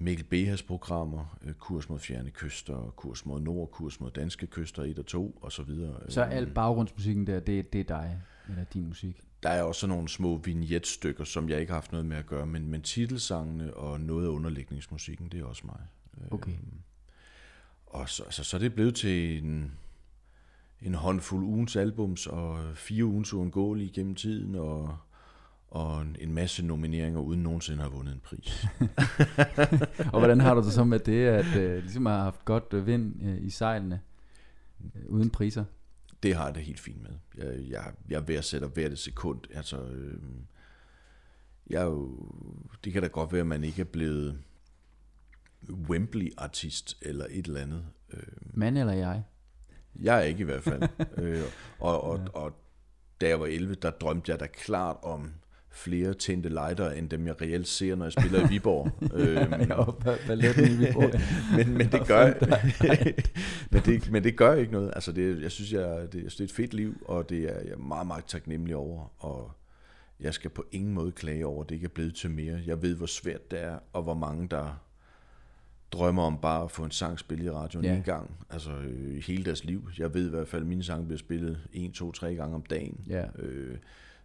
[0.00, 4.82] Mikkel Behas programmer, øh, Kurs mod fjerne kyster, Kurs mod nord, Kurs mod danske kyster
[4.82, 5.94] 1 og 2 og så videre.
[6.08, 9.20] Så al baggrundsmusikken der, det, det er dig, eller din musik?
[9.42, 12.46] Der er også nogle små vignettstykker, som jeg ikke har haft noget med at gøre,
[12.46, 15.80] men, men titelsangene og noget af underlægningsmusikken, det er også mig.
[16.30, 16.52] Okay.
[16.52, 16.80] Øhm,
[17.86, 19.72] og så, altså, så er det blevet til en,
[20.82, 24.96] en håndfuld ugens albums og fire ugens uundgåelige gennem tiden og,
[25.70, 28.66] og en masse nomineringer uden nogensinde have vundet en pris.
[30.12, 32.86] Og hvordan har du det så med det, at øh, ligesom har haft godt øh,
[32.86, 34.00] vind øh, i sejlene,
[34.84, 35.64] øh, uden priser?
[36.22, 37.10] det har jeg det helt fint med.
[37.36, 39.40] Jeg, jeg, jeg værdsætter hvert sekund.
[39.54, 40.20] Altså, øh,
[41.70, 42.18] jeg er jo,
[42.84, 44.38] det kan da godt være, at man ikke er blevet
[45.70, 47.86] Wembley-artist eller et eller andet.
[48.12, 48.22] Øh,
[48.54, 49.22] Mand eller jeg?
[50.00, 50.82] Jeg er ikke i hvert fald.
[51.22, 51.42] øh,
[51.78, 52.28] og, og, ja.
[52.28, 52.52] og
[53.20, 55.32] da jeg var 11, der drømte jeg da klart om
[55.72, 58.90] flere tændte lighter, end dem jeg reelt ser, når jeg spiller i Viborg.
[59.14, 61.20] øhm, Ja, og balletten i Viborg.
[61.56, 62.32] men, men det gør
[63.72, 64.92] men, det, men det gør ikke noget.
[64.94, 67.38] Altså det, jeg synes, jeg, det, jeg synes, det er et fedt liv, og det
[67.38, 69.12] er jeg er meget, meget taknemmelig over.
[69.24, 69.52] Og
[70.20, 72.60] jeg skal på ingen måde klage over, at det ikke er blevet til mere.
[72.66, 74.80] Jeg ved, hvor svært det er, og hvor mange, der
[75.92, 77.94] drømmer om bare at få en sang spillet i radioen Ja.
[77.96, 78.30] en gang.
[78.50, 79.88] Altså øh, hele deres liv.
[79.98, 82.62] Jeg ved i hvert fald, at mine sange bliver spillet en, to, tre gange om
[82.62, 83.00] dagen.
[83.08, 83.24] Ja.
[83.38, 83.76] Øh,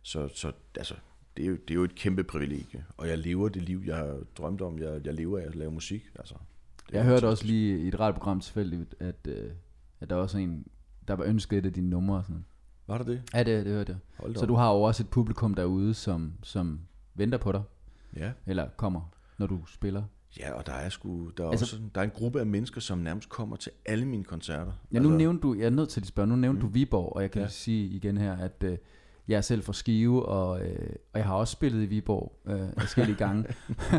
[0.01, 0.95] så, så altså,
[1.37, 2.85] det er, jo, det er jo et kæmpe privilegie.
[2.97, 4.79] Og jeg lever det liv, jeg har drømt om.
[4.79, 6.05] Jeg, jeg lever af at lave musik.
[6.19, 6.35] Altså,
[6.91, 7.31] Jeg hørte fantastisk.
[7.31, 9.51] også lige i et radioprogram tilfældigt, at, øh,
[9.99, 10.67] at der var også en,
[11.07, 12.17] der var ønsket et af dine numre.
[12.17, 12.45] og Sådan.
[12.87, 13.21] Var det det?
[13.33, 13.99] Ja, det, det hørte jeg.
[14.19, 14.47] Hold Så op.
[14.47, 16.79] du har jo også et publikum derude, som, som
[17.15, 17.61] venter på dig,
[18.15, 18.31] Ja.
[18.45, 19.01] eller kommer,
[19.37, 20.03] når du spiller.
[20.39, 22.45] ja, og der er, sgu, der, er Altså- altså, også, der er en gruppe af
[22.45, 24.71] mennesker, som nærmest kommer til alle mine koncerter.
[24.93, 26.67] Ja, nu nævnte du, jeg er nødt til at spørge, nu nævnte mm.
[26.67, 27.41] du Viborg, og jeg kan.
[27.41, 27.47] Ja.
[27.47, 28.77] sige igen her, at øh,
[29.27, 32.69] jeg er selv fra Skive, og, øh, og jeg har også spillet i Viborg øh,
[32.77, 33.45] forskellige gange.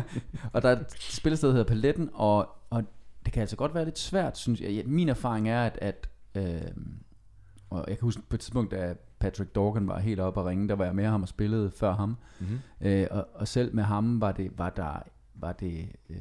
[0.53, 2.83] og der er et spillested, der hedder Paletten, og, og
[3.25, 4.83] det kan altså godt være lidt svært, synes jeg.
[4.85, 6.61] Min erfaring er, at, at øh,
[7.69, 10.67] og jeg kan huske på et tidspunkt, da Patrick Dorgan var helt oppe at ringe,
[10.67, 12.17] der var jeg med ham og spillede før ham.
[12.39, 12.59] Mm-hmm.
[12.81, 15.03] Øh, og, og selv med ham var det, var der,
[15.35, 16.17] var det øh,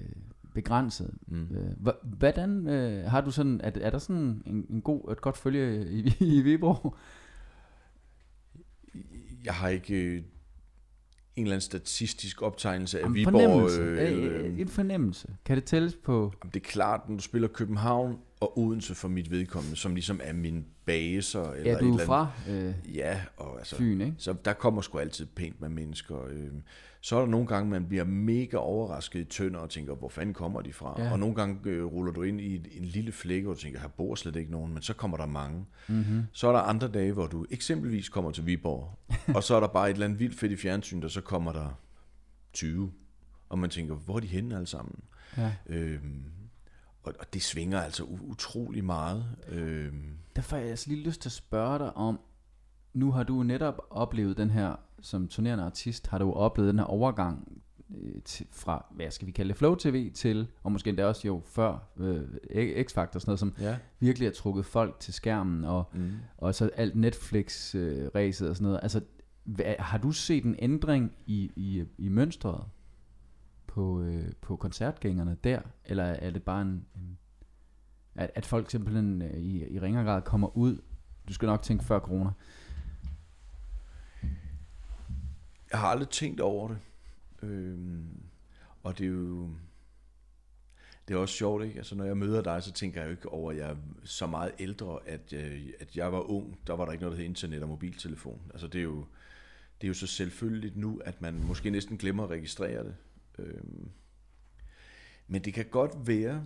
[0.55, 1.15] begrænset.
[1.27, 1.49] Mm.
[1.51, 5.37] Øh, hvordan øh, har du sådan, er, er der sådan en, en god, et godt
[5.37, 6.97] følge i, i Viborg?
[9.45, 10.15] Jeg har ikke øh,
[11.37, 13.33] en eller anden statistisk optegnelse af En Viborg.
[13.33, 13.81] fornemmelse.
[13.81, 15.29] øh, Øh, en fornemmelse.
[15.45, 16.33] Kan det tælles på?
[16.43, 20.21] Jamen, Det er klart, når du spiller København og Odense for mit vedkommende, som ligesom
[20.25, 21.51] er min baser.
[21.53, 22.75] Eller Ja, et du er eller fra andet.
[22.87, 24.15] øh, Ja, og altså, Fyn, ikke?
[24.19, 26.25] så der kommer sgu altid pænt med mennesker.
[26.27, 26.49] Øh.
[27.01, 30.35] Så er der nogle gange, man bliver mega overrasket i tønder og tænker, hvor fanden
[30.35, 31.03] kommer de fra?
[31.03, 31.13] Ja.
[31.13, 33.81] Og nogle gange øh, ruller du ind i en, en lille flække, og du tænker,
[33.81, 35.67] her bor slet ikke nogen, men så kommer der mange.
[35.89, 36.23] Mm-hmm.
[36.33, 38.99] Så er der andre dage, hvor du eksempelvis kommer til Viborg,
[39.35, 41.53] og så er der bare et eller andet vildt fedt i fjernsyn, og så kommer
[41.53, 41.81] der
[42.53, 42.93] 20.
[43.49, 45.01] Og man tænker, hvor er de henne alle sammen?
[45.37, 45.53] Ja.
[45.67, 46.23] Øhm,
[47.03, 49.25] og, og det svinger altså utrolig meget.
[49.49, 52.21] Øhm, Derfor har jeg altså lige lyst til at spørge dig om,
[52.95, 56.87] nu har du netop oplevet den her, som turnerende artist, har du oplevet den her
[56.87, 57.63] overgang
[57.97, 61.29] øh, til, fra, hvad skal vi kalde det, Flow TV til, og måske endda også
[61.29, 62.23] jo før øh,
[62.81, 63.77] X-Factor og sådan noget, som ja.
[64.01, 66.13] virkelig har trukket folk til skærmen, og, Mm.
[66.39, 68.81] og så alt Netflix-ræset og sådan noget.
[68.83, 69.01] Altså,
[69.45, 72.65] hvad, har du set en ændring i, i, i mønstret
[73.67, 75.61] på, øh, på koncertgængerne der?
[75.85, 77.19] Eller er det bare en, en
[78.15, 80.79] at, at folk simpelthen øh, i, i ringere grad kommer ud?
[81.29, 82.31] Du skal nok tænke før corona.
[85.71, 86.79] Jeg har aldrig tænkt over det.
[87.43, 88.23] Øhm,
[88.83, 89.51] og det er jo...
[91.09, 91.77] Det er også sjovt, ikke?
[91.79, 94.27] Altså, når jeg møder dig, så tænker jeg jo ikke over, at jeg er så
[94.27, 96.59] meget ældre, at, jeg, at jeg var ung.
[96.67, 98.41] Der var der ikke noget, der hed internet og mobiltelefon.
[98.51, 99.07] Altså, det er jo,
[99.81, 102.97] det er jo så selvfølgeligt nu, at man måske næsten glemmer at registrere det.
[103.39, 103.91] Øhm,
[105.27, 106.45] men det kan godt være,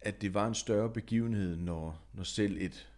[0.00, 2.90] at det var en større begivenhed, når, når selv et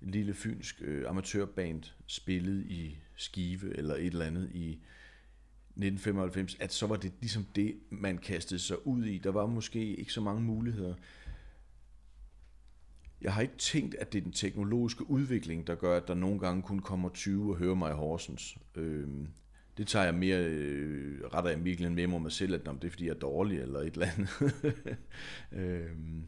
[0.00, 4.70] lille fynsk øh, amatørband spillede i Skive eller et eller andet i
[5.76, 9.18] 1995, at så var det ligesom det, man kastede sig ud i.
[9.18, 10.94] Der var måske ikke så mange muligheder.
[13.20, 16.40] Jeg har ikke tænkt, at det er den teknologiske udvikling, der gør, at der nogle
[16.40, 18.58] gange kun kommer 20 og hører mig i Horsens.
[18.74, 19.28] Øhm,
[19.76, 22.90] det tager jeg mere, øh, retter jeg virkelig med mig selv, at om det er
[22.90, 24.54] fordi, jeg er dårlig eller et eller andet.
[25.62, 26.24] øhm,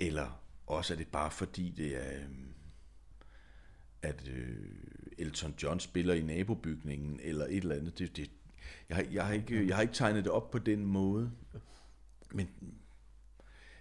[0.00, 2.54] eller også er det bare fordi, det er, øhm,
[4.02, 7.98] at øh, Elton John spiller i nabobygningen, eller et eller andet.
[7.98, 8.30] Det, det,
[8.88, 11.32] jeg, har, jeg, har ikke, jeg har ikke tegnet det op på den måde,
[12.32, 12.48] men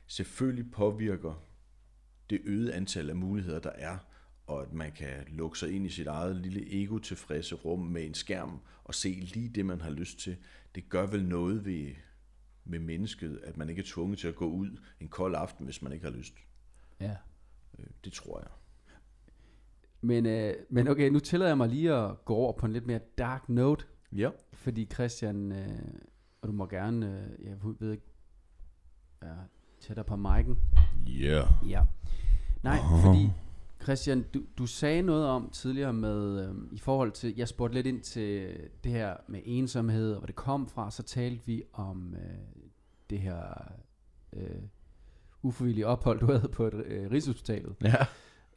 [0.08, 1.44] selvfølgelig påvirker
[2.30, 3.98] det øgede antal af muligheder, der er,
[4.48, 8.14] og at man kan lukke sig ind i sit eget lille ego-tilfredse rum med en
[8.14, 10.38] skærm og se lige det, man har lyst til,
[10.76, 11.96] det gør vel noget ved,
[12.66, 15.82] med mennesket, at man ikke er tvunget til at gå ud en kold aften, hvis
[15.82, 16.34] man ikke har lyst.
[17.00, 17.16] Ja.
[17.80, 18.50] Øh, det tror jeg.
[20.02, 22.88] Men, øh, men okay, nu tillader jeg mig lige at gå over på en lidt
[22.88, 23.86] mere dark note,
[24.16, 24.30] Ja.
[24.54, 25.68] fordi Christian, øh,
[26.42, 27.06] og du må gerne,
[27.40, 28.04] øh, jeg ved ikke,
[29.24, 29.34] ja,
[29.80, 30.56] tættere på mic'en.
[31.08, 31.44] Ja.
[31.70, 31.82] Ja.
[32.64, 33.30] Nej, fordi
[33.84, 37.88] Christian, du, du sagde noget om tidligere med, øh, i forhold til, jeg spurgte lidt
[37.88, 42.16] ind til det her med ensomhed, og hvor det kom fra, så talte vi om
[42.16, 42.64] øh,
[43.10, 43.72] det her
[44.34, 44.62] øh,
[45.42, 47.76] uforvillige ophold, du havde på et, øh, Rigshospitalet.
[47.84, 47.96] Ja.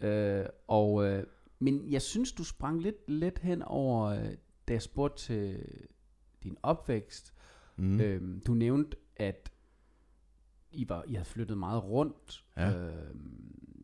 [0.02, 1.26] Øh, og, øh,
[1.58, 4.34] men jeg synes, du sprang lidt let hen over, øh,
[4.68, 5.66] da jeg spurgte til
[6.42, 7.34] din opvækst.
[7.76, 8.00] Mm.
[8.00, 9.52] Øh, du nævnte, at
[10.72, 12.44] I, var, I havde flyttet meget rundt.
[12.56, 12.86] Ja.
[12.86, 13.14] Øh,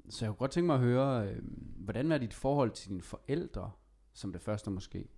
[0.08, 1.42] så jeg kunne godt tænke mig at høre, øh,
[1.76, 3.70] hvordan var dit forhold til dine forældre,
[4.12, 5.08] som det første måske?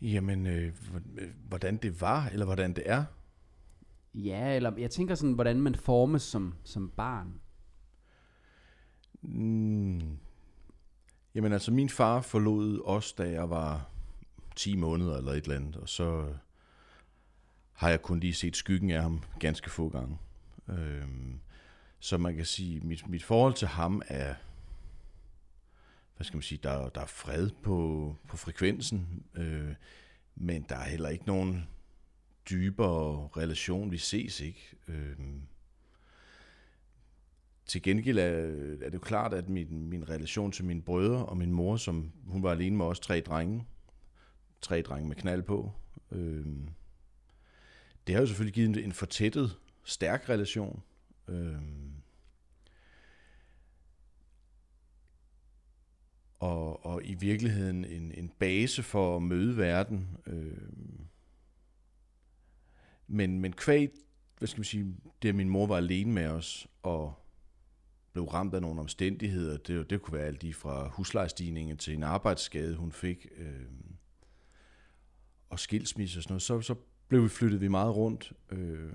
[0.00, 0.72] Jamen, øh,
[1.18, 3.04] øh, hvordan det var, eller hvordan det er.
[4.14, 7.40] Ja, eller jeg tænker sådan, hvordan man formes som, som barn.
[9.24, 10.18] Mm.
[11.34, 13.88] Jamen altså, min far forlod os, da jeg var
[14.56, 16.34] 10 måneder eller et eller andet, og så øh,
[17.72, 20.18] har jeg kun lige set skyggen af ham ganske få gange.
[20.68, 21.40] Øhm,
[21.98, 24.34] så man kan sige, mit, mit forhold til ham er,
[26.16, 29.74] hvad skal man sige, der, der er fred på, på frekvensen, øh,
[30.34, 31.68] men der er heller ikke nogen
[32.50, 34.76] dybere relation, vi ses ikke.
[34.88, 35.18] Øh,
[37.66, 41.36] til gengæld er, er det jo klart, at min, min relation til mine brødre og
[41.36, 43.66] min mor, som hun var alene med os tre drenge,
[44.60, 45.72] tre drenge med knald på,
[46.10, 46.46] øh,
[48.06, 50.82] det har jo selvfølgelig givet en, en fortættet, stærk relation.
[51.28, 51.56] Øh,
[56.38, 60.16] og, og i virkeligheden en, en base for at møde verden.
[60.26, 60.58] Øh,
[63.06, 63.90] men, men kvæg,
[64.38, 67.23] hvad skal man sige, det at min mor var alene med os, og
[68.14, 69.56] blev ramt af nogle omstændigheder.
[69.56, 73.46] Det, det kunne være alt lige fra huslejestigningen til en arbejdsskade, hun fik, øh,
[75.50, 76.42] og skilsmisse og sådan noget.
[76.42, 76.74] Så, så
[77.08, 78.92] blev vi flyttet vi meget rundt, øh,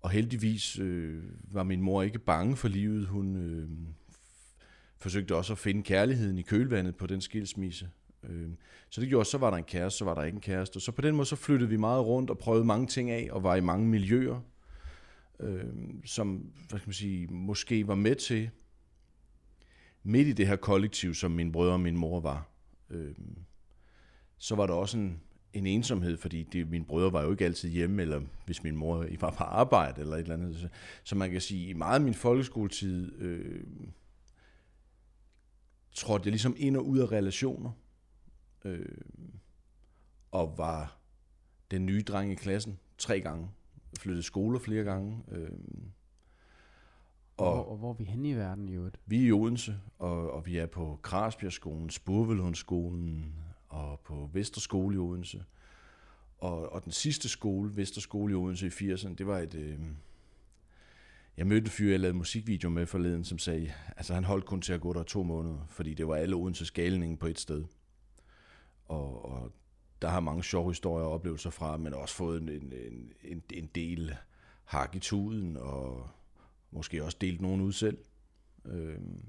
[0.00, 3.06] og heldigvis øh, var min mor ikke bange for livet.
[3.06, 3.68] Hun øh,
[4.98, 7.90] forsøgte også at finde kærligheden i kølvandet på den skilsmisse.
[8.22, 8.50] Øh,
[8.90, 10.80] så det gjorde, så var der en kæreste, så var der ikke en kæreste.
[10.80, 13.42] Så på den måde så flyttede vi meget rundt og prøvede mange ting af, og
[13.42, 14.40] var i mange miljøer
[15.40, 18.50] øh, som hvad skal man sige, måske var med til,
[20.02, 22.48] midt i det her kollektiv, som min brødre og min mor var,
[22.90, 23.14] øh,
[24.38, 25.20] så var der også en,
[25.52, 29.06] en ensomhed, fordi det, mine brødre var jo ikke altid hjemme, eller hvis min mor
[29.20, 30.56] var på arbejde, eller et eller andet.
[30.56, 30.68] Så,
[31.04, 33.66] så man kan sige, i meget af min folkeskoletid, øh,
[35.94, 37.70] trådte jeg ligesom ind og ud af relationer,
[38.64, 38.86] øh,
[40.30, 40.98] og var
[41.70, 43.48] den nye dreng i klassen tre gange
[43.98, 45.22] flyttet skoler flere gange.
[45.32, 45.48] Øh,
[47.36, 49.00] Og, og, og hvor er vi henne i verden i øvrigt?
[49.06, 53.34] vi er i Odense, og, og vi er på Krasbjergskolen, Spurvelhundskolen
[53.68, 55.44] og på Vesterskole i Odense.
[56.38, 59.54] Og, og den sidste skole, Vesterskole i Odense i 80'erne, det var et...
[59.54, 59.78] Øh,
[61.36, 64.60] jeg mødte en fyr, jeg lavede musikvideo med forleden, som sagde, altså han holdt kun
[64.62, 67.64] til at gå der to måneder, fordi det var alle Odense skalningen på et sted.
[68.84, 69.52] Og, og
[70.02, 73.70] der har mange sjove historier og oplevelser fra, men også fået en, en, en, en
[73.74, 74.16] del
[74.64, 76.08] hak i tuden, og
[76.70, 77.98] måske også delt nogen ud selv.
[78.64, 79.22] Øhm.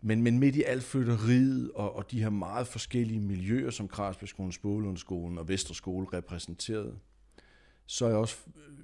[0.00, 4.52] Men, men midt i alt flytteriet og, og de her meget forskellige miljøer, som Krasbjergskolen,
[4.52, 6.98] Spålundskolen og Vesterskole repræsenterede,
[7.86, 8.78] så har jeg også øh,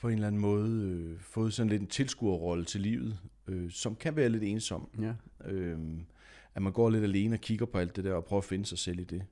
[0.00, 3.96] på en eller anden måde øh, fået sådan lidt en tilskuerrolle til livet, øh, som
[3.96, 4.88] kan være lidt ensom.
[5.00, 5.14] Ja.
[5.44, 6.06] Øhm,
[6.54, 8.66] at man går lidt alene og kigger på alt det der og prøver at finde
[8.66, 9.24] sig selv i det.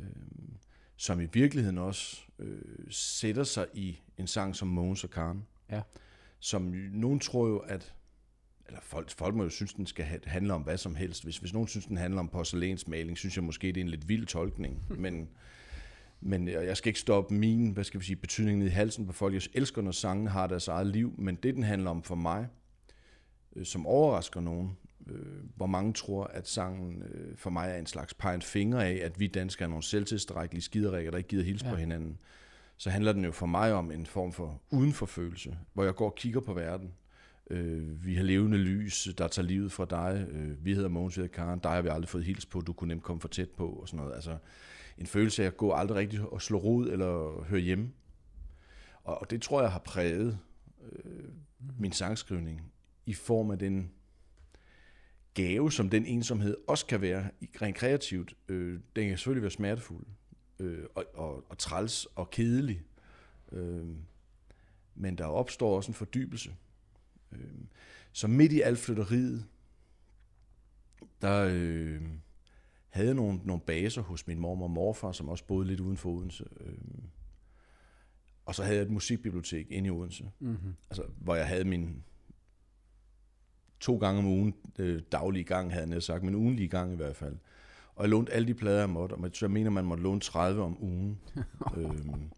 [0.00, 0.54] Øhm,
[0.96, 2.60] som i virkeligheden også øh,
[2.90, 5.46] sætter sig i en sang som Mogens og Karen.
[5.70, 5.82] Ja.
[6.38, 7.94] Som nogen tror jo, at
[8.70, 11.24] eller folk, folk må jo synes, den skal ha- handle om hvad som helst.
[11.24, 14.08] Hvis, hvis nogen synes, den handler om porcelænsmaling, synes jeg måske, det er en lidt
[14.08, 14.84] vild tolkning.
[15.04, 15.28] men,
[16.20, 19.34] men jeg skal ikke stoppe min, hvad skal vi sige, betydningen i halsen på folk.
[19.34, 22.48] Jeg elsker, når sangen har deres eget liv, men det, den handler om for mig,
[23.56, 24.76] øh, som overrasker nogen,
[25.06, 29.00] øh, hvor mange tror, at sangen øh, for mig er en slags pegen finger af,
[29.02, 31.70] at vi danskere er nogle selvtilstrækkelige skiderikker, der ikke gider hilse Ja.
[31.72, 32.18] på hinanden.
[32.76, 36.14] Så handler den jo for mig om en form for udenforfølelse, hvor jeg går og
[36.14, 36.92] kigger på verden.
[37.50, 40.26] Øh, vi har levende lys, der tager livet fra dig.
[40.30, 41.58] Øh, vi hedder Mogens, vi hedder Karen.
[41.58, 42.60] Dig har vi aldrig fået hils på.
[42.60, 44.14] Du kunne nemt komme for tæt på og sådan noget.
[44.14, 44.36] Altså,
[44.98, 47.90] en følelse af at gå aldrig rigtigt og slå rod eller høre hjemme.
[49.04, 50.38] Og, og det tror jeg har præget
[50.92, 51.24] øh,
[51.78, 52.72] min sangskrivning
[53.06, 53.90] i form af den
[55.34, 58.34] gave, som den ensomhed også kan være i- rent kreativt.
[58.48, 60.06] Øh, den kan selvfølgelig være smertefuld
[60.58, 62.82] øh, og, og, og træls og kedelig.
[63.52, 63.86] Øh,
[64.94, 66.54] men der opstår også en fordybelse.
[67.32, 67.40] Øh,
[68.12, 69.46] så midt i alt flytteriet,
[71.22, 72.02] der øh,
[72.88, 76.10] havde nogle, nogle baser hos min mor og morfar, som også boede lidt uden for
[76.10, 76.44] Odense.
[76.60, 76.74] Øh,
[78.44, 80.74] og så havde jeg et musikbibliotek inde i Odense, Mm-hmm.
[80.90, 82.04] altså, hvor jeg havde min
[83.80, 86.96] to gange om ugen, øh, daglige gang havde jeg næsten sagt, men ugenlige gang i
[86.96, 87.36] hvert fald.
[87.94, 90.62] Og jeg lånte alle de plader, jeg måtte, og jeg mener, man måtte låne 30
[90.62, 91.20] om ugen.
[91.76, 92.30] øhm,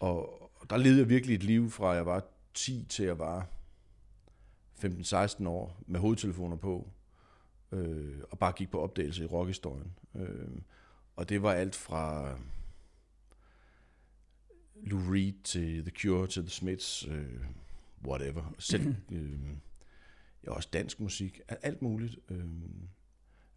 [0.00, 2.24] og og der levede jeg virkelig et liv fra, jeg var
[2.54, 3.48] 10 til jeg var
[4.84, 6.88] 15-16 år, med hovedtelefoner på,
[7.72, 9.92] øh, og bare gik på opdagelse i rockhistorien.
[10.14, 10.48] Øh,
[11.16, 12.36] og det var alt fra
[14.82, 17.44] Lou Reed til The Cure til The Smiths, øh,
[18.06, 18.54] whatever.
[18.58, 19.40] Selv, øh,
[20.46, 22.18] ja, også dansk musik, alt muligt.
[22.30, 22.38] Øh,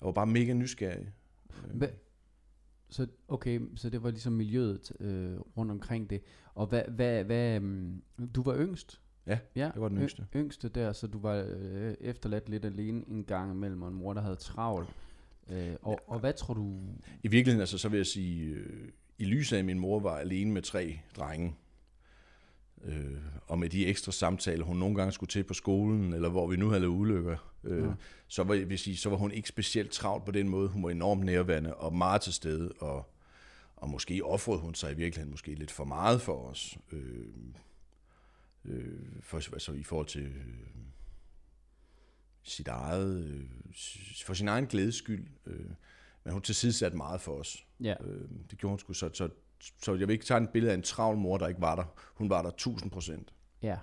[0.01, 1.11] jeg var bare mega nysgerrig.
[1.73, 1.87] Hvad,
[2.89, 6.21] så, okay, så det var ligesom miljøet øh, rundt omkring det.
[6.53, 8.03] Og hvad, hvad, hvad um,
[8.35, 9.01] du var yngst?
[9.27, 10.21] Ja, ja jeg var den yngste.
[10.21, 13.95] Yng, yngste der, så du var øh, efterladt lidt alene en gang imellem, og en
[13.95, 14.89] mor, der havde travlt.
[15.49, 16.79] Øh, og, og hvad tror du...
[17.23, 20.51] I virkeligheden, altså, så vil jeg sige, øh, i lyset af, min mor var alene
[20.51, 21.55] med tre drenge,
[22.83, 23.17] øh,
[23.47, 26.55] og med de ekstra samtaler, hun nogle gange skulle til på skolen, eller hvor vi
[26.57, 27.91] nu havde lavet ulykker, øh, Ja.
[28.27, 30.69] så, var, vil sige, så var hun ikke specielt travlt på den måde.
[30.69, 33.13] Hun var enormt nærværende og meget til stede, og,
[33.75, 36.77] og måske offrede hun sig i virkeligheden måske lidt for meget for os.
[36.91, 37.25] Øh,
[38.65, 40.47] øh, for, altså i forhold til øh,
[42.43, 43.43] sit eget, øh,
[44.25, 45.27] for sin egen glædes skyld.
[45.45, 45.65] Øh,
[46.23, 47.65] men hun tilsidesatte meget for os.
[47.83, 48.93] Ja, Øh, det gjorde hun sgu.
[48.93, 51.61] Så, så, så jeg vil ikke tage et billede af en travl mor, der ikke
[51.61, 51.83] var der.
[52.15, 53.33] Hun var der 1000 procent.
[53.61, 53.77] ja.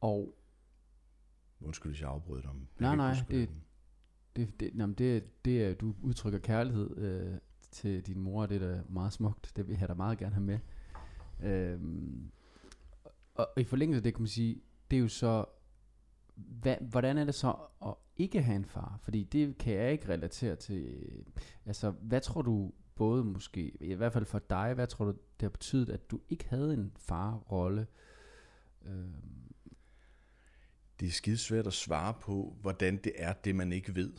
[0.00, 0.34] Og
[1.60, 2.50] Undskyld, hvis jeg afbrød dig.
[2.78, 3.50] Nej, nej, det-
[4.36, 7.38] det, det, jamen det, det er, du udtrykker kærlighed øh,
[7.70, 9.52] til din mor, det er da meget smukt.
[9.56, 10.58] Det vil jeg da meget gerne have med.
[11.42, 12.30] Øhm,
[13.04, 15.44] og, og i forlængelse af det kan man sige, det er jo så,
[16.60, 17.54] hvad, hvordan er det så
[17.86, 18.98] at ikke have en far?
[19.02, 20.98] Fordi det kan jeg ikke relatere til.
[21.66, 25.42] Altså, hvad tror du både måske, i hvert fald for dig, hvad tror du, det
[25.42, 27.86] har betydet, at du ikke havde en farrolle?
[28.86, 29.12] Øhm,
[31.00, 34.12] Det er skidesvært at svare på, hvordan det er, det man ikke ved.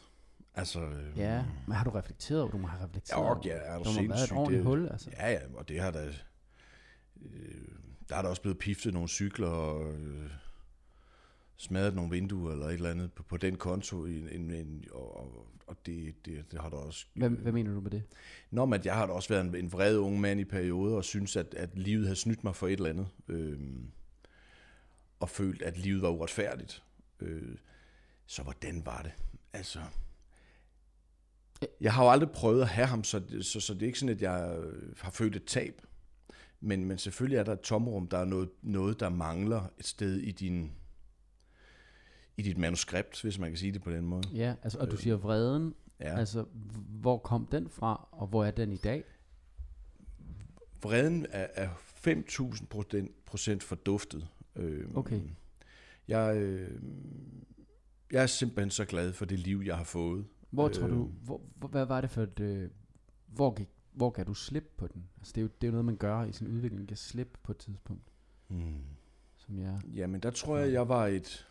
[0.55, 3.83] Altså, ja, men har du reflekteret over, du må have reflekteret over- ja, er du
[3.83, 5.09] der må have været et ordentligt det- hul, altså.
[5.11, 6.05] Ja, ja, og det har der...
[7.21, 7.67] Øh,
[8.09, 10.29] der er der også blevet piftet nogle cykler og øh,
[11.59, 14.05] smadret nogle vinduer eller et eller andet på, på den konto.
[14.05, 15.45] I, en, en, og, og-
[15.85, 17.05] det, det, det har der også...
[17.13, 18.03] Hvad, hvad mener du med det?
[18.51, 21.03] Nå, men jeg har da også været en, en vred ung mand i perioder, og
[21.03, 23.07] synes, at, at livet havde snydt mig for et eller andet.
[23.27, 23.91] Øhm,
[25.19, 26.83] og følt, at livet var uretfærdigt.
[27.19, 27.55] Øh,
[28.25, 29.11] så hvordan var det?
[29.53, 29.79] Altså...
[31.81, 34.15] Jeg har jo aldrig prøvet at have ham, så, så, så det er ikke sådan,
[34.15, 35.81] at jeg øh, har følt et tab.
[36.59, 40.17] Men, men selvfølgelig er der et tomrum, der er noget, noget, der mangler et sted
[40.17, 40.71] i din
[42.39, 44.23] i dit manuskript, hvis man kan sige det på den måde.
[44.33, 46.17] Ja, altså, og du siger vreden, Ja.
[46.19, 46.45] altså,
[47.01, 49.03] hvor kom den fra, og hvor er den i dag?
[50.81, 51.69] Vreden er, er
[52.07, 52.65] 5.000
[53.25, 54.27] procent forduftet.
[54.55, 55.21] Øh, Okay.
[56.07, 56.81] Jeg, øh,
[58.11, 60.25] jeg er simpelthen så glad for det liv, jeg har fået.
[60.49, 60.93] Hvor tror Øh.
[60.93, 62.69] du, hvor, hvor, hvad var det for et, øh,
[63.27, 65.03] hvor, gik, hvor kan du slippe på den?
[65.17, 67.37] Altså, det er jo, det er jo noget, man gør i sin udvikling, kan slippe
[67.43, 68.03] på et tidspunkt,
[68.47, 68.81] Hmm.
[69.37, 69.79] som jeg...
[69.93, 71.45] Jamen, der tror jeg, jeg var et...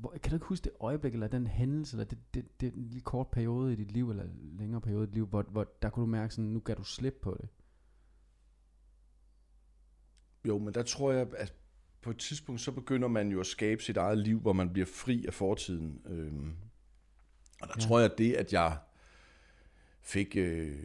[0.00, 2.82] Hvor, kan du ikke huske det øjeblik, eller den hændelse, eller det, det, det en
[2.82, 4.24] lille kort periode i dit liv, eller
[4.58, 6.84] længere periode i dit liv, hvor, hvor der kunne du mærke sådan, nu kan du
[6.84, 7.48] slippe på det?
[10.48, 11.54] Jo, men der tror jeg, at
[12.02, 14.86] på et tidspunkt, så begynder man jo at skabe sit eget liv, hvor man bliver
[14.86, 16.00] fri af fortiden.
[16.06, 16.56] Øhm,
[17.62, 17.80] og der ja.
[17.80, 18.78] tror jeg, at det, at jeg
[20.02, 20.78] fik øh,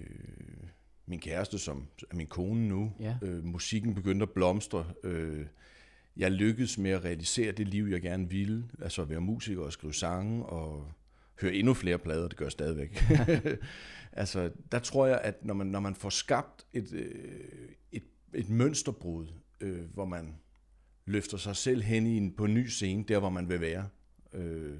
[1.05, 3.17] min kæreste, som er min kone nu, Ja.
[3.21, 4.85] øh, musikken begyndte at blomstre.
[5.03, 5.45] Øh,
[6.17, 8.69] jeg lykkedes med at realisere det liv, jeg gerne ville.
[8.81, 10.91] Altså at være musiker og skrive sange og
[11.41, 13.03] høre endnu flere plader, det gør jeg stadigvæk.
[14.11, 18.03] altså, der tror jeg, at når man, når man får skabt et, øh, et,
[18.33, 19.27] et mønsterbrud,
[19.61, 20.35] øh, hvor man
[21.05, 23.89] løfter sig selv hen i en, på en ny scene, der hvor man vil være,
[24.33, 24.77] øh,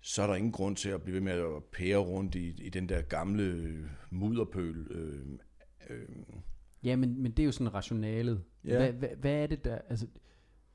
[0.00, 2.68] så er der ingen grund til at blive ved med at pære rundt i, i
[2.68, 4.86] den der gamle mudderpøl.
[4.90, 5.26] Øh,
[5.90, 6.08] øh,
[6.84, 8.42] Ja, men, men det er jo sådan rationalet.
[8.64, 8.76] Ja.
[8.76, 10.06] Hvad, hvad, hvad er det der, altså,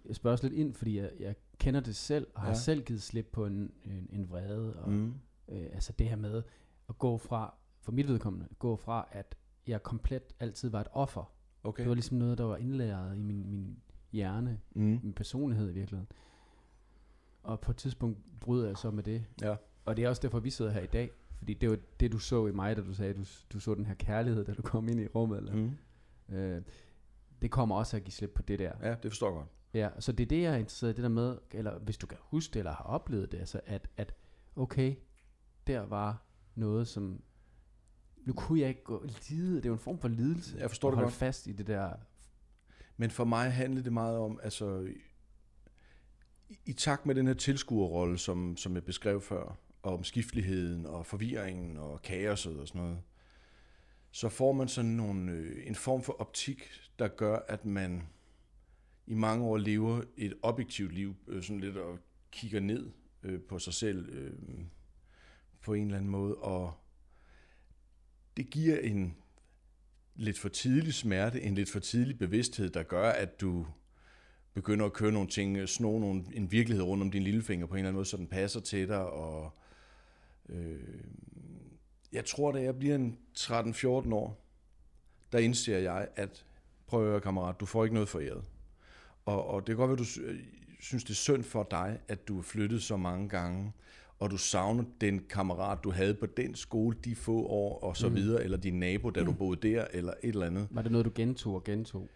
[0.06, 2.54] jeg spørger også lidt ind, fordi jeg, jeg kender det selv, og har Ja.
[2.54, 5.14] selv givet slip på en, en, en vrede, og mm.
[5.50, 6.44] øh, altså det her med
[6.90, 9.36] at gå fra, for mit vedkommende, gå fra, at
[9.68, 11.34] jeg komplet altid var et offer.
[11.64, 11.82] Okay.
[11.84, 13.78] Det var ligesom noget, der var indlæret i min, min
[14.12, 15.00] hjerne, Mm.
[15.04, 16.08] min personlighed i virkeligheden.
[17.44, 19.26] Og på et tidspunkt bryder jeg så med det.
[19.42, 19.56] Ja.
[19.86, 22.20] Og det er også derfor, vi sidder her i dag, Fordi det var det, du
[22.20, 24.62] så i mig, da du sagde, at du, du så den her kærlighed, da du
[24.62, 25.38] kom ind i rummet.
[25.38, 25.72] Eller, Mm.
[26.30, 26.62] Øh,
[27.42, 28.72] det kommer også at give slip på det der.
[28.82, 29.48] Ja, det forstår jeg godt.
[29.74, 32.08] Ja, så det er det, jeg er interesseret i, det der med, eller hvis du
[32.08, 34.14] kan huske det, eller har oplevet det, altså at, at
[34.56, 34.96] okay,
[35.68, 36.24] der var
[36.56, 37.22] noget, som,
[38.26, 40.92] nu kunne jeg ikke gå lide, det er jo en form for lidelse, Jeg forstår
[40.92, 41.14] det godt.
[41.14, 41.94] fast i det der,
[42.98, 44.80] Men for mig handlede det meget om, altså
[46.50, 51.06] i, i takt med den her tilskuerrolle, som, som jeg beskrev før, og omskifteligheden og
[51.06, 52.98] forvirringen og kaoset og sådan noget,
[54.18, 58.04] så får man sådan nogle, øh, en form for optik, der gør, at man
[59.08, 62.00] i mange år lever et objektivt liv, øh, sådan lidt og
[62.32, 62.92] kigger ned
[63.24, 64.34] øh, på sig selv øh,
[65.62, 66.74] på en eller anden måde, og
[68.38, 69.18] det giver en
[70.16, 73.68] lidt for tidlig smerte, en lidt for tidlig bevidsthed, der gør, at du
[74.54, 77.74] begynder at køre nogle ting, øh, sno nogle, en virkelighed rundt om din lillefinger på
[77.74, 79.10] en eller anden måde, så den passer til dig.
[79.10, 79.58] Og,
[80.50, 80.80] øh,
[82.18, 84.44] jeg tror, da jeg bliver en 13-14 år,
[85.32, 86.46] der indser jeg, at
[86.88, 88.44] prøv at høre, kammerat, du får ikke noget foræret.
[89.26, 90.40] Og, og det kan godt være, du øh,
[90.80, 93.72] synes, det er synd for dig, at du er flyttet så mange gange,
[94.20, 98.10] og du savner den kammerat, du havde på den skole de få år, og så
[98.10, 98.16] mm.
[98.16, 100.68] videre, eller din nabo, da du boede der, eller et eller andet.
[100.72, 102.10] var det noget, du gentog og gentog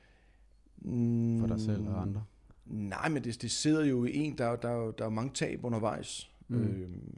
[0.84, 2.24] Mm, for dig selv og andre?
[2.66, 5.32] Nej, men det, det sidder jo i en, der, er- der, er der er mange
[5.34, 6.32] tab undervejs.
[6.48, 6.62] Mm.
[6.64, 7.18] Øhm,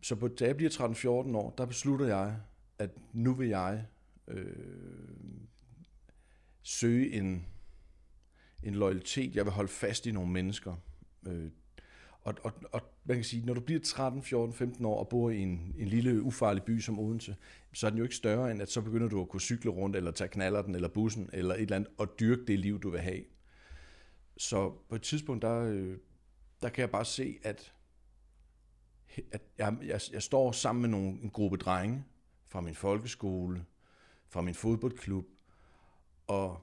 [0.00, 2.36] så på, da jeg bliver 13-14 år, der beslutter jeg,
[2.78, 3.86] at nu vil jeg
[4.28, 4.56] øh,
[6.62, 7.46] søge en,
[8.62, 9.36] en loyalitet.
[9.36, 10.74] Jeg vil holde fast i nogle mennesker.
[11.26, 11.50] Øh,
[12.20, 15.30] og, og, og man kan sige, når du bliver 13, 14, 15 år og bor
[15.30, 17.36] i en, en lille ufarlig by som Odense,
[17.72, 19.96] så er den jo ikke større end, at så begynder du at kunne cykle rundt,
[19.96, 23.00] eller tage knallerten, eller bussen, eller et eller andet, og dyrke det liv, du vil
[23.00, 23.24] have.
[24.36, 25.96] Så på et tidspunkt, der, øh,
[26.62, 27.72] der kan jeg bare se, at,
[29.32, 32.04] at jeg, jeg, jeg står sammen med nogle, en gruppe drenge
[32.46, 33.64] fra min folkeskole,
[34.28, 35.26] fra min fodboldklub,
[36.26, 36.60] og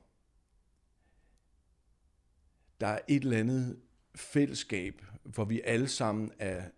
[2.79, 3.79] der er et eller andet
[4.15, 6.69] fællesskab, hvor vi alle sammen er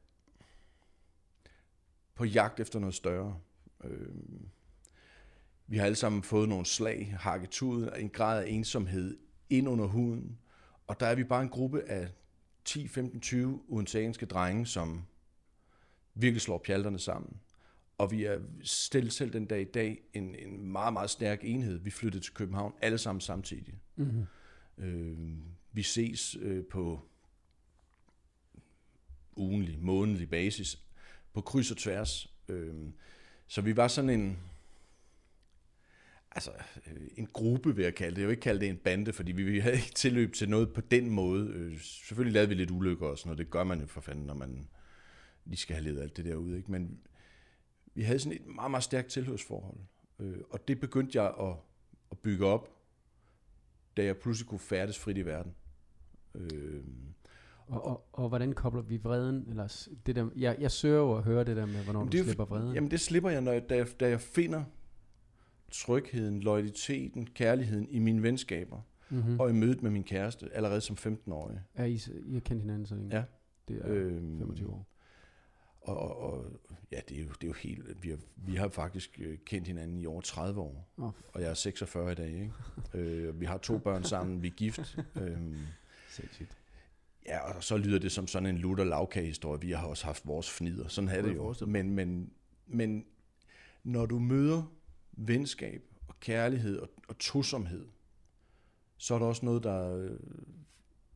[2.16, 3.40] på jagt efter noget større.
[3.84, 4.16] Øh,
[5.68, 9.18] vi har alle sammen fået nogle slag, hakket ud, en grad af ensomhed
[9.50, 10.40] ind under huden,
[10.88, 12.10] og der er vi bare en gruppe af
[12.66, 15.06] 10, 15, 20 udensagenske drenge, som
[16.16, 17.38] virkelig slår pjalterne sammen.
[17.98, 21.78] Og vi er stillet selv den dag i dag en, en meget, meget stærk enhed.
[21.78, 23.80] Vi flyttede til København alle sammen samtidig.
[23.96, 24.26] Mm-hmm.
[24.78, 25.18] Øh,
[25.72, 27.02] vi ses øh, på
[29.36, 30.80] ugenlig, månedlig basis,
[31.34, 32.34] på kryds og tværs.
[32.50, 32.74] Øh,
[33.48, 34.38] så vi var sådan en,
[36.32, 36.52] altså
[36.88, 38.22] øh, en gruppe, vil jeg kalde det.
[38.22, 40.74] Jeg vil ikke kalde det en bande, fordi vi, vi havde ikke tilløb til noget
[40.74, 41.50] på den måde.
[41.50, 43.38] Øh, selvfølgelig lavede vi lidt ulykker og sådan noget.
[43.38, 44.68] Det gør man jo for fanden, når man
[45.46, 46.56] lige skal have ledet alt det der ud.
[46.56, 46.72] Ikke?
[46.72, 47.00] Men
[47.94, 49.78] vi havde sådan et meget, meget stærkt tilhørsforhold.
[50.20, 51.56] Øh, og det begyndte jeg at,
[52.12, 52.70] at bygge op,
[53.98, 55.56] da jeg pludselig kunne færdes frit i verden.
[56.36, 56.84] Øh,
[57.68, 59.46] Og, og, og hvordan kobler vi vreden?
[59.50, 62.18] Eller det der, jeg, jeg søger jo at høre det der med, hvornår Jamen, du
[62.18, 62.74] det er slipper vreden.
[62.76, 64.64] Jamen det slipper jeg, når jeg, da, jeg, da jeg finder
[65.72, 69.32] trygheden, loyaliteten, kærligheden i mine venskaber, mm-hmm.
[69.32, 69.40] mm.
[69.40, 71.60] og i mødet med min kæreste, allerede som 15-årig.
[71.76, 73.16] er I, I har kendt hinanden så længe?
[73.16, 73.24] Ja.
[73.68, 74.88] Det er Øhm, 25 år.
[75.86, 76.46] Og, og, og
[76.92, 78.04] ja, det er, jo, det er jo helt...
[78.04, 81.50] Vi har, vi har faktisk øh, kendt hinanden i over 30 år, Åh, og jeg
[81.50, 82.52] er 46 i dag, ikke?
[82.94, 84.98] øh, vi har to børn sammen, vi er gift.
[85.16, 85.58] øhm,
[86.10, 86.58] sindssygt.
[87.26, 89.62] Ja, og så lyder det som sådan en lutter lavkagehistorie.
[89.62, 90.88] Vi har også haft vores fnider.
[90.88, 91.66] Sådan er Kunne det jo.
[91.66, 92.32] Men, men,
[92.68, 93.06] men
[93.84, 94.64] når du møder
[95.12, 97.86] venskab og kærlighed og, og tosomhed,
[98.98, 100.10] så er der også noget, der,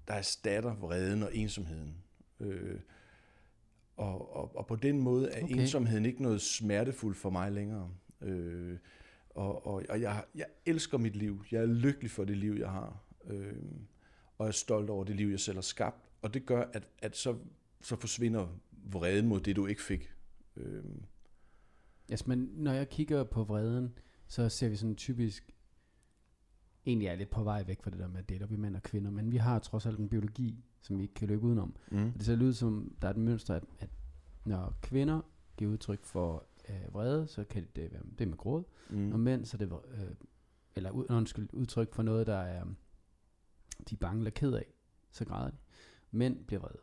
[0.08, 1.96] der erstatter vreden og ensomheden.
[2.40, 2.80] Øh,
[4.00, 5.56] og, og, og på den måde er Okay.
[5.56, 7.92] ensomheden ikke noget smertefuldt for mig længere.
[8.22, 8.78] Øh,
[9.30, 11.44] og og, og jeg, jeg elsker mit liv.
[11.52, 13.04] Jeg er lykkelig for det liv, jeg har.
[13.28, 13.54] Øh,
[14.38, 16.10] og er stolt over det liv, jeg selv har skabt.
[16.22, 17.36] Og det gør, at, at så,
[17.82, 18.48] så forsvinder
[18.92, 20.12] vreden mod det, du ikke fik.
[20.58, 20.84] Øh,
[22.10, 23.94] Altså, men når jeg kigger på vreden,
[24.28, 25.52] så ser vi sådan typisk,
[26.86, 28.56] egentlig er jeg lidt på vej væk fra det der med at dele op i
[28.56, 31.42] mænd og kvinder, men vi har trods alt en biologi, som vi ikke kan løbe
[31.44, 31.76] udenom.
[31.92, 32.06] mm.
[32.08, 33.90] Og det ser ud som, der er et mønster, at, at
[34.46, 35.22] når kvinder
[35.58, 39.12] giver udtryk for øh, vrede, så kan det være det er med gråd, mm.
[39.12, 40.08] Og mænd, så er det øh,
[40.76, 42.64] eller ud- undskyld, udtryk for noget, der er,
[43.90, 44.66] de er bange eller ked af,
[45.12, 45.58] så græder de.
[46.12, 46.80] Mænd bliver vrede.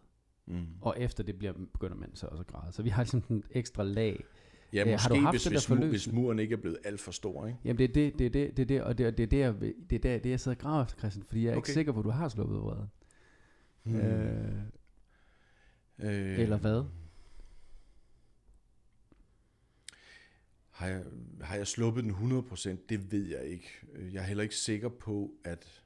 [0.46, 0.66] Mm.
[0.80, 2.72] Og efter det bliver, begynder mænd så også at græde.
[2.72, 4.24] Så vi har ligesom sådan et ekstra lag.
[4.72, 6.78] Ja, Øh, har måske du haft hvis, det hvis, mu- hvis muren ikke er blevet
[6.84, 7.46] alt for stor.
[7.46, 7.58] Ikke?
[7.64, 9.26] Jamen det er det, det er det, det er det, og det, og det er
[9.26, 11.52] det, jeg, det er det, det, jeg sidder og graver efter, Christian, fordi jeg er
[11.52, 11.58] okay.
[11.58, 12.90] ikke sikker på, at du har sluppet vreden.
[13.86, 13.96] Hmm.
[13.96, 14.62] Øh,
[15.98, 16.84] Øh, eller hvad?
[20.70, 21.04] Har jeg,
[21.40, 22.76] har jeg sluppet den 100%?
[22.88, 23.68] Det ved jeg ikke.
[23.92, 25.82] Øh, Jeg er heller ikke sikker på, at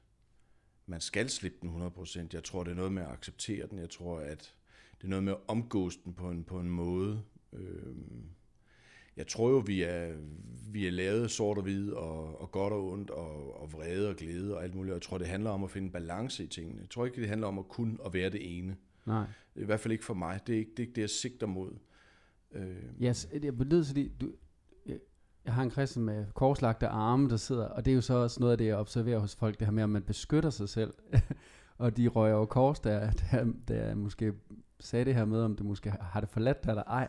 [0.85, 2.27] man skal slippe den 100%.
[2.33, 3.79] Jeg tror, det er noget med at acceptere den.
[3.79, 4.55] Jeg tror, at
[4.97, 7.23] det er noget med at omgås den på en, på en måde.
[7.53, 8.23] Øhm,
[9.17, 10.17] Jeg tror jo, vi er,
[10.73, 14.15] vi er lavet sort og hvid, og, og godt og ondt, og, og vrede og
[14.15, 14.93] glæde og alt muligt.
[14.93, 16.81] Jeg tror, det handler om at finde balance i tingene.
[16.81, 18.75] Jeg tror ikke, det handler om at kun at være det ene.
[19.05, 19.25] Nej.
[19.55, 20.39] I hvert fald ikke for mig.
[20.47, 21.71] Det er ikke det, er ikke det jeg sigter mod.
[22.51, 24.31] Øh, Yes, jeg nødt til du,
[25.45, 28.39] jeg, har en kristen med korslagte arme, der sidder, og det er jo så også
[28.39, 30.93] noget af det, jeg observerer hos folk, det her med, at man beskytter sig selv,
[31.77, 34.33] og de røger over kors, der, der, der måske
[34.79, 37.07] sagde det her med, om det måske har det forladt dig eller ej,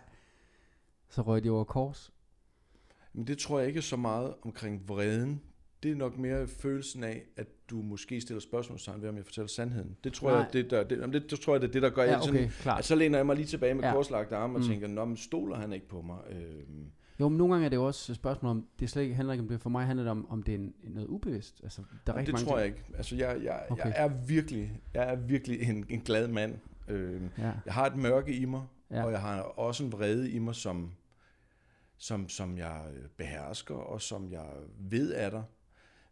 [1.08, 2.12] så røg de over kors.
[3.14, 5.40] Men det tror jeg ikke så meget omkring vreden.
[5.82, 9.48] Det er nok mere følelsen af, at du måske stiller spørgsmålstegn ved, om jeg fortæller
[9.48, 9.96] sandheden.
[10.04, 10.38] Det tror Nej.
[10.38, 12.26] jeg, det, der, det, det, det, tror jeg, det er det, der gør, Ja, okay,
[12.26, 12.78] sådan, klart.
[12.78, 13.92] at så læner jeg mig lige tilbage med Ja.
[13.92, 14.66] korslagte arme og Mm.
[14.66, 16.18] tænker, nå, men stoler han ikke på mig?
[16.30, 16.86] Øhm,
[17.20, 19.32] Jo, men nogle gange er det jo også et spørgsmål om, det slet ikke, handler
[19.32, 21.60] ikke om det, for mig handler det om, om det er en, noget ubevidst.
[21.62, 22.96] Altså, der er det mange tror jeg ting- ikke.
[22.96, 23.84] Altså, jeg, jeg, Okay.
[23.84, 26.54] jeg er virkelig, jeg er virkelig en, en glad mand.
[26.88, 29.04] Øhm, Ja, jeg har et mørke i mig, ja.
[29.04, 30.90] og jeg har også en vrede i mig, som,
[32.02, 32.84] som, som jeg
[33.16, 35.42] behersker, og som jeg ved er der,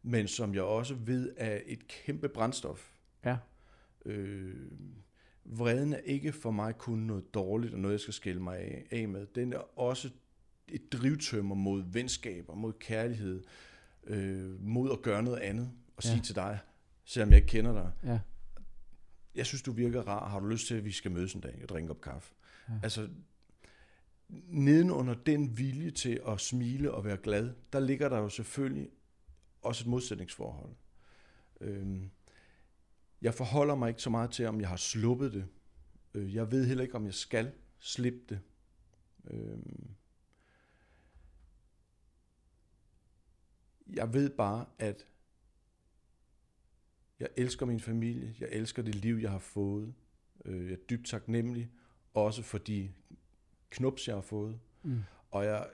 [0.02, 2.90] men som jeg også ved er et kæmpe brændstof.
[3.24, 3.36] ja,
[4.04, 4.54] Øh,
[5.44, 9.08] vreden er ikke for mig kun noget dårligt, og noget, jeg skal skille mig af,
[9.08, 9.26] med.
[9.26, 10.10] Den er også
[10.68, 13.42] et drivtømmer mod venskaber, mod kærlighed,
[14.04, 16.10] øh, mod at gøre noget andet, og Ja.
[16.10, 16.58] sige til dig,
[17.04, 18.20] selvom jeg ikke kender dig, ja,
[19.34, 21.58] jeg synes, du virker rar, har du lyst til, at vi skal mødes en dag
[21.62, 22.32] og drikke op kaffe?
[22.68, 22.74] Ja.
[22.82, 23.08] Altså,
[24.48, 28.90] nedenunder den vilje til at smile og være glad, der ligger der jo selvfølgelig
[29.62, 30.74] også et modsætningsforhold.
[31.60, 32.10] Øhm,
[33.22, 35.46] jeg forholder mig ikke så meget til, om jeg har sluppet det.
[36.14, 38.40] Øh, jeg ved heller ikke, om jeg skal slippe det.
[39.30, 39.90] Øhm,
[43.86, 45.06] jeg ved bare, at
[47.20, 48.34] jeg elsker min familie.
[48.40, 49.94] Jeg elsker det liv, jeg har fået.
[50.44, 51.70] Øh, jeg er dybt taknemmelig,
[52.14, 52.92] også for de
[53.70, 54.58] knups, jeg har fået.
[54.82, 55.02] mm.
[55.30, 55.66] Og jeg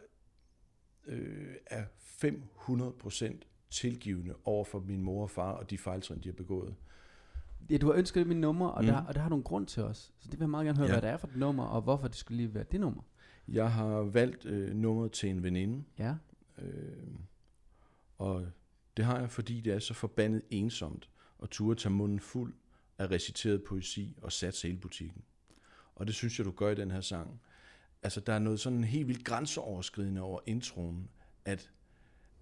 [1.06, 1.84] øh, er
[2.24, 3.36] 500%
[3.70, 6.74] tilgivende over for min mor og far og de fejltrin, de har begået.
[7.70, 8.86] ja du har ønsket min nummer, og, mm.
[8.88, 10.12] Der, og der har du en grund til os.
[10.18, 10.94] Så det vil jeg meget gerne høre, ja.
[10.94, 11.00] Ja.
[11.00, 13.02] hvad det er for et nummer, og hvorfor det skulle lige være det nummer.
[13.48, 16.14] Jeg har valgt øh, nummeret til en veninde, Ja,
[16.58, 17.06] øh,
[18.18, 18.46] og
[18.96, 21.10] det har jeg, fordi det er så forbandet ensomt
[21.42, 22.54] at turde tage munden fuld
[22.98, 25.22] af reciteret poesi og sat hele butikken.
[25.94, 27.40] Og det synes jeg, du gør i den her sang.
[28.06, 31.08] Altså, der er noget sådan helt vildt grænseoverskridende over introen,
[31.44, 31.70] at,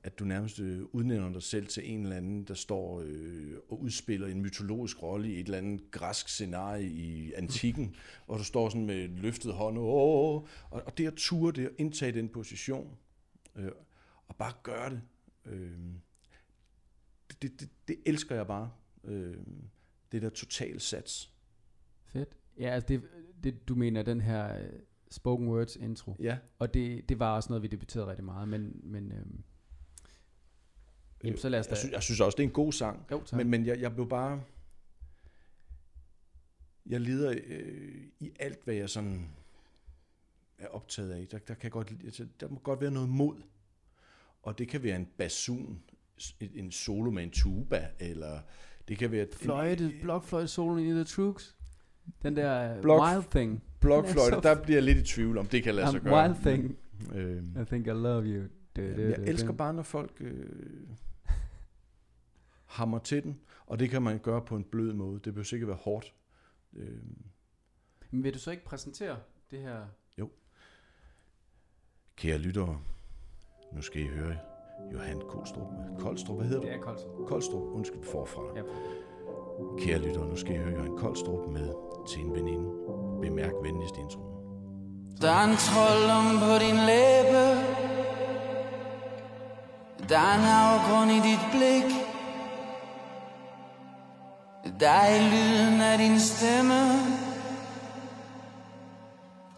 [0.02, 3.80] at du nærmest øh, udnævner dig selv til en eller anden, der står øh, og
[3.82, 7.96] udspiller en mytologisk rolle i et eller andet græsk scenarie i antikken,
[8.28, 11.72] og du står sådan med løftet hånd, åh, og, og det at ture det, at
[11.78, 12.96] indtage den position,
[13.56, 13.70] øh,
[14.26, 15.00] og bare gøre det,
[15.46, 15.78] øh,
[17.30, 18.70] det, det, det, det elsker jeg bare.
[19.04, 19.36] Øh,
[20.12, 21.32] det der total sats.
[22.04, 22.36] fedt.
[22.58, 23.02] Ja, altså det,
[23.44, 24.80] det du mener, den her øh,
[25.14, 26.16] spoken words intro.
[26.18, 29.44] Ja, Og det, det var også noget, vi debatterede rigtig meget, men, men øhm,
[31.24, 31.70] jamen, så lad os da...
[31.70, 33.06] jeg, synes, jeg synes også, det er en god sang.
[33.10, 33.36] Jo, tak.
[33.36, 34.42] Men, men jeg, jeg blev bare...
[36.86, 39.30] Jeg lider øh, i alt, hvad jeg sådan
[40.58, 41.26] er optaget af.
[41.30, 43.36] Der, der, kan godt, altså, der må godt være noget mod.
[44.42, 45.82] Og det kan være en basun,
[46.40, 48.40] en, solo med en tuba, eller
[48.88, 49.26] det kan være...
[49.32, 51.53] Fløjte, blokfløjte solo i The Trucks.
[52.22, 53.62] Den der Blok- Blok, Wild Thing.
[53.80, 56.22] Blokfløjte, er der bliver jeg lidt i tvivl om, det kan lade sig gøre.
[56.22, 56.78] wild Thing.
[57.14, 58.42] Øh, I think I love you.
[58.76, 60.46] Du, du, jeg elsker bare, når folk øh,
[62.64, 65.14] hammer til den, og det kan man gøre på en blød måde.
[65.14, 66.14] Det behøver sikkert være hårdt.
[66.76, 66.98] Øh,
[68.10, 69.16] Men vil du så ikke præsentere
[69.50, 69.76] det her?
[72.16, 72.80] Kære lyttere,
[73.72, 74.36] nu skal I høre
[74.92, 75.66] Johan Koldstrup.
[75.98, 76.66] Koldstrup, hvad hedder du?
[76.66, 77.28] Det er koldt.
[77.28, 78.42] Koldstrup, undskyld forfra.
[78.56, 78.62] Ja.
[79.84, 81.68] Kære lyttere, nu skal I høre Johan Koldstrup med
[82.06, 82.70] til en veninde.
[83.22, 84.34] Bemærk venligst introen.
[85.20, 87.42] Der er en troldom på din læbe.
[90.08, 91.90] Der er en afgrund i dit blik.
[94.80, 96.80] Der er i lyden af din stemme.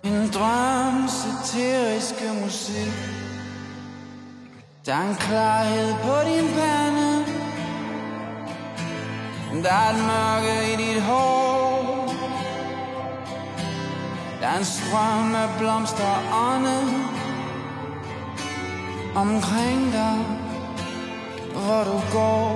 [0.04, 2.92] En drøm satiriske musik.
[4.86, 7.26] Der er en klarhed på din pande.
[9.62, 11.55] Der er et mørke i dit hår
[14.46, 16.14] der er en strøm af blomster
[16.46, 16.78] ånde
[19.14, 20.18] Omkring dig,
[21.52, 22.46] hvor du går.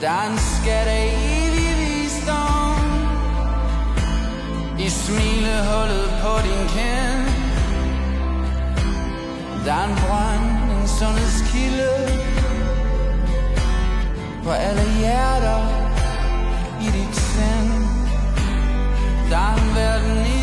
[0.00, 2.84] Der er en skat af evig visdom.
[4.78, 7.26] I smilehullet på din kind
[9.64, 11.92] Der er en brønd, en sundhedskilde.
[14.44, 15.60] For alle hjerter
[16.80, 17.88] i dit sind.
[19.30, 20.37] Der er en verden i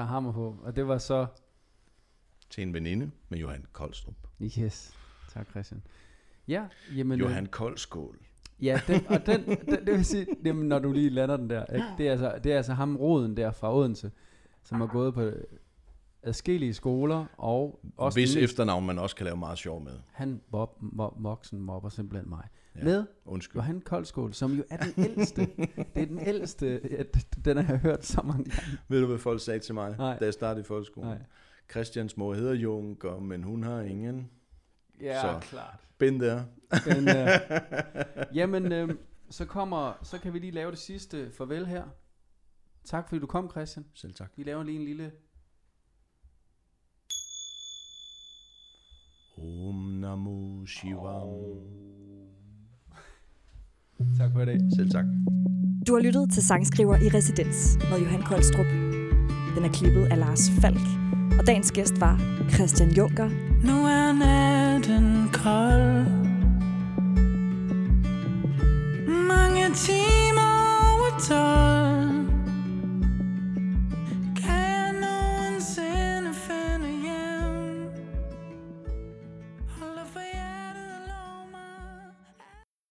[0.00, 0.56] Der er hammer på.
[0.62, 1.26] Og det var så...
[2.50, 4.14] Til en veninde med Johan Koldstrup.
[4.42, 4.94] Yes.
[5.32, 5.82] Tak, Christian.
[6.48, 7.18] Ja, jamen...
[7.18, 8.18] Johan Koldskål.
[8.62, 11.64] Ja, den, og den, den, det vil sige, jamen, når du lige lander den der,
[11.66, 11.86] ikke?
[11.98, 14.10] Det, er altså, det er altså ham roden der fra Odense,
[14.62, 15.30] som har gået på
[16.22, 19.98] adskillige skoler, og også Hvis efternavn man også kan lave meget sjov med.
[20.12, 22.44] han mob, mob, voksen mobber simpelthen mig.
[22.76, 22.84] Ja.
[22.84, 23.54] Med Undskyld.
[23.56, 25.40] Johan Koldskål, som jo er den ældste.
[25.76, 27.02] det er den ældste, ja,
[27.44, 28.78] den har jeg hørt så mange gange.
[28.88, 30.18] Ved du, hvad folk sagde til mig, Nej.
[30.18, 31.10] da jeg startede i folkeskolen?
[31.10, 31.18] Nej.
[31.70, 34.30] Christians mor hedder Junker, men hun har ingen.
[35.00, 35.38] Ja, Så.
[35.48, 35.86] klart.
[35.98, 36.42] Bind der.
[36.86, 37.60] Men, øh,
[38.38, 38.94] jamen, øh,
[39.30, 41.84] så kommer, så kan vi lige lave det sidste farvel her.
[42.84, 43.86] Tak fordi du kom, Christian.
[43.94, 44.32] Selv tak.
[44.36, 45.12] Vi laver lige en lille...
[49.38, 51.89] Om Namo Shivam.
[54.18, 54.58] Tak for i dag.
[54.76, 55.04] Selv tak.
[55.86, 58.66] Du har lyttet til Sangskriver i Residens med Johan Koldstrup.
[59.56, 60.86] Den er klippet af Lars Falk,
[61.38, 62.20] og dagens gæst var
[62.54, 63.28] Christian Junker.
[63.68, 66.04] Nu er natten kold
[69.32, 70.50] Mange timer
[70.90, 71.79] over tolv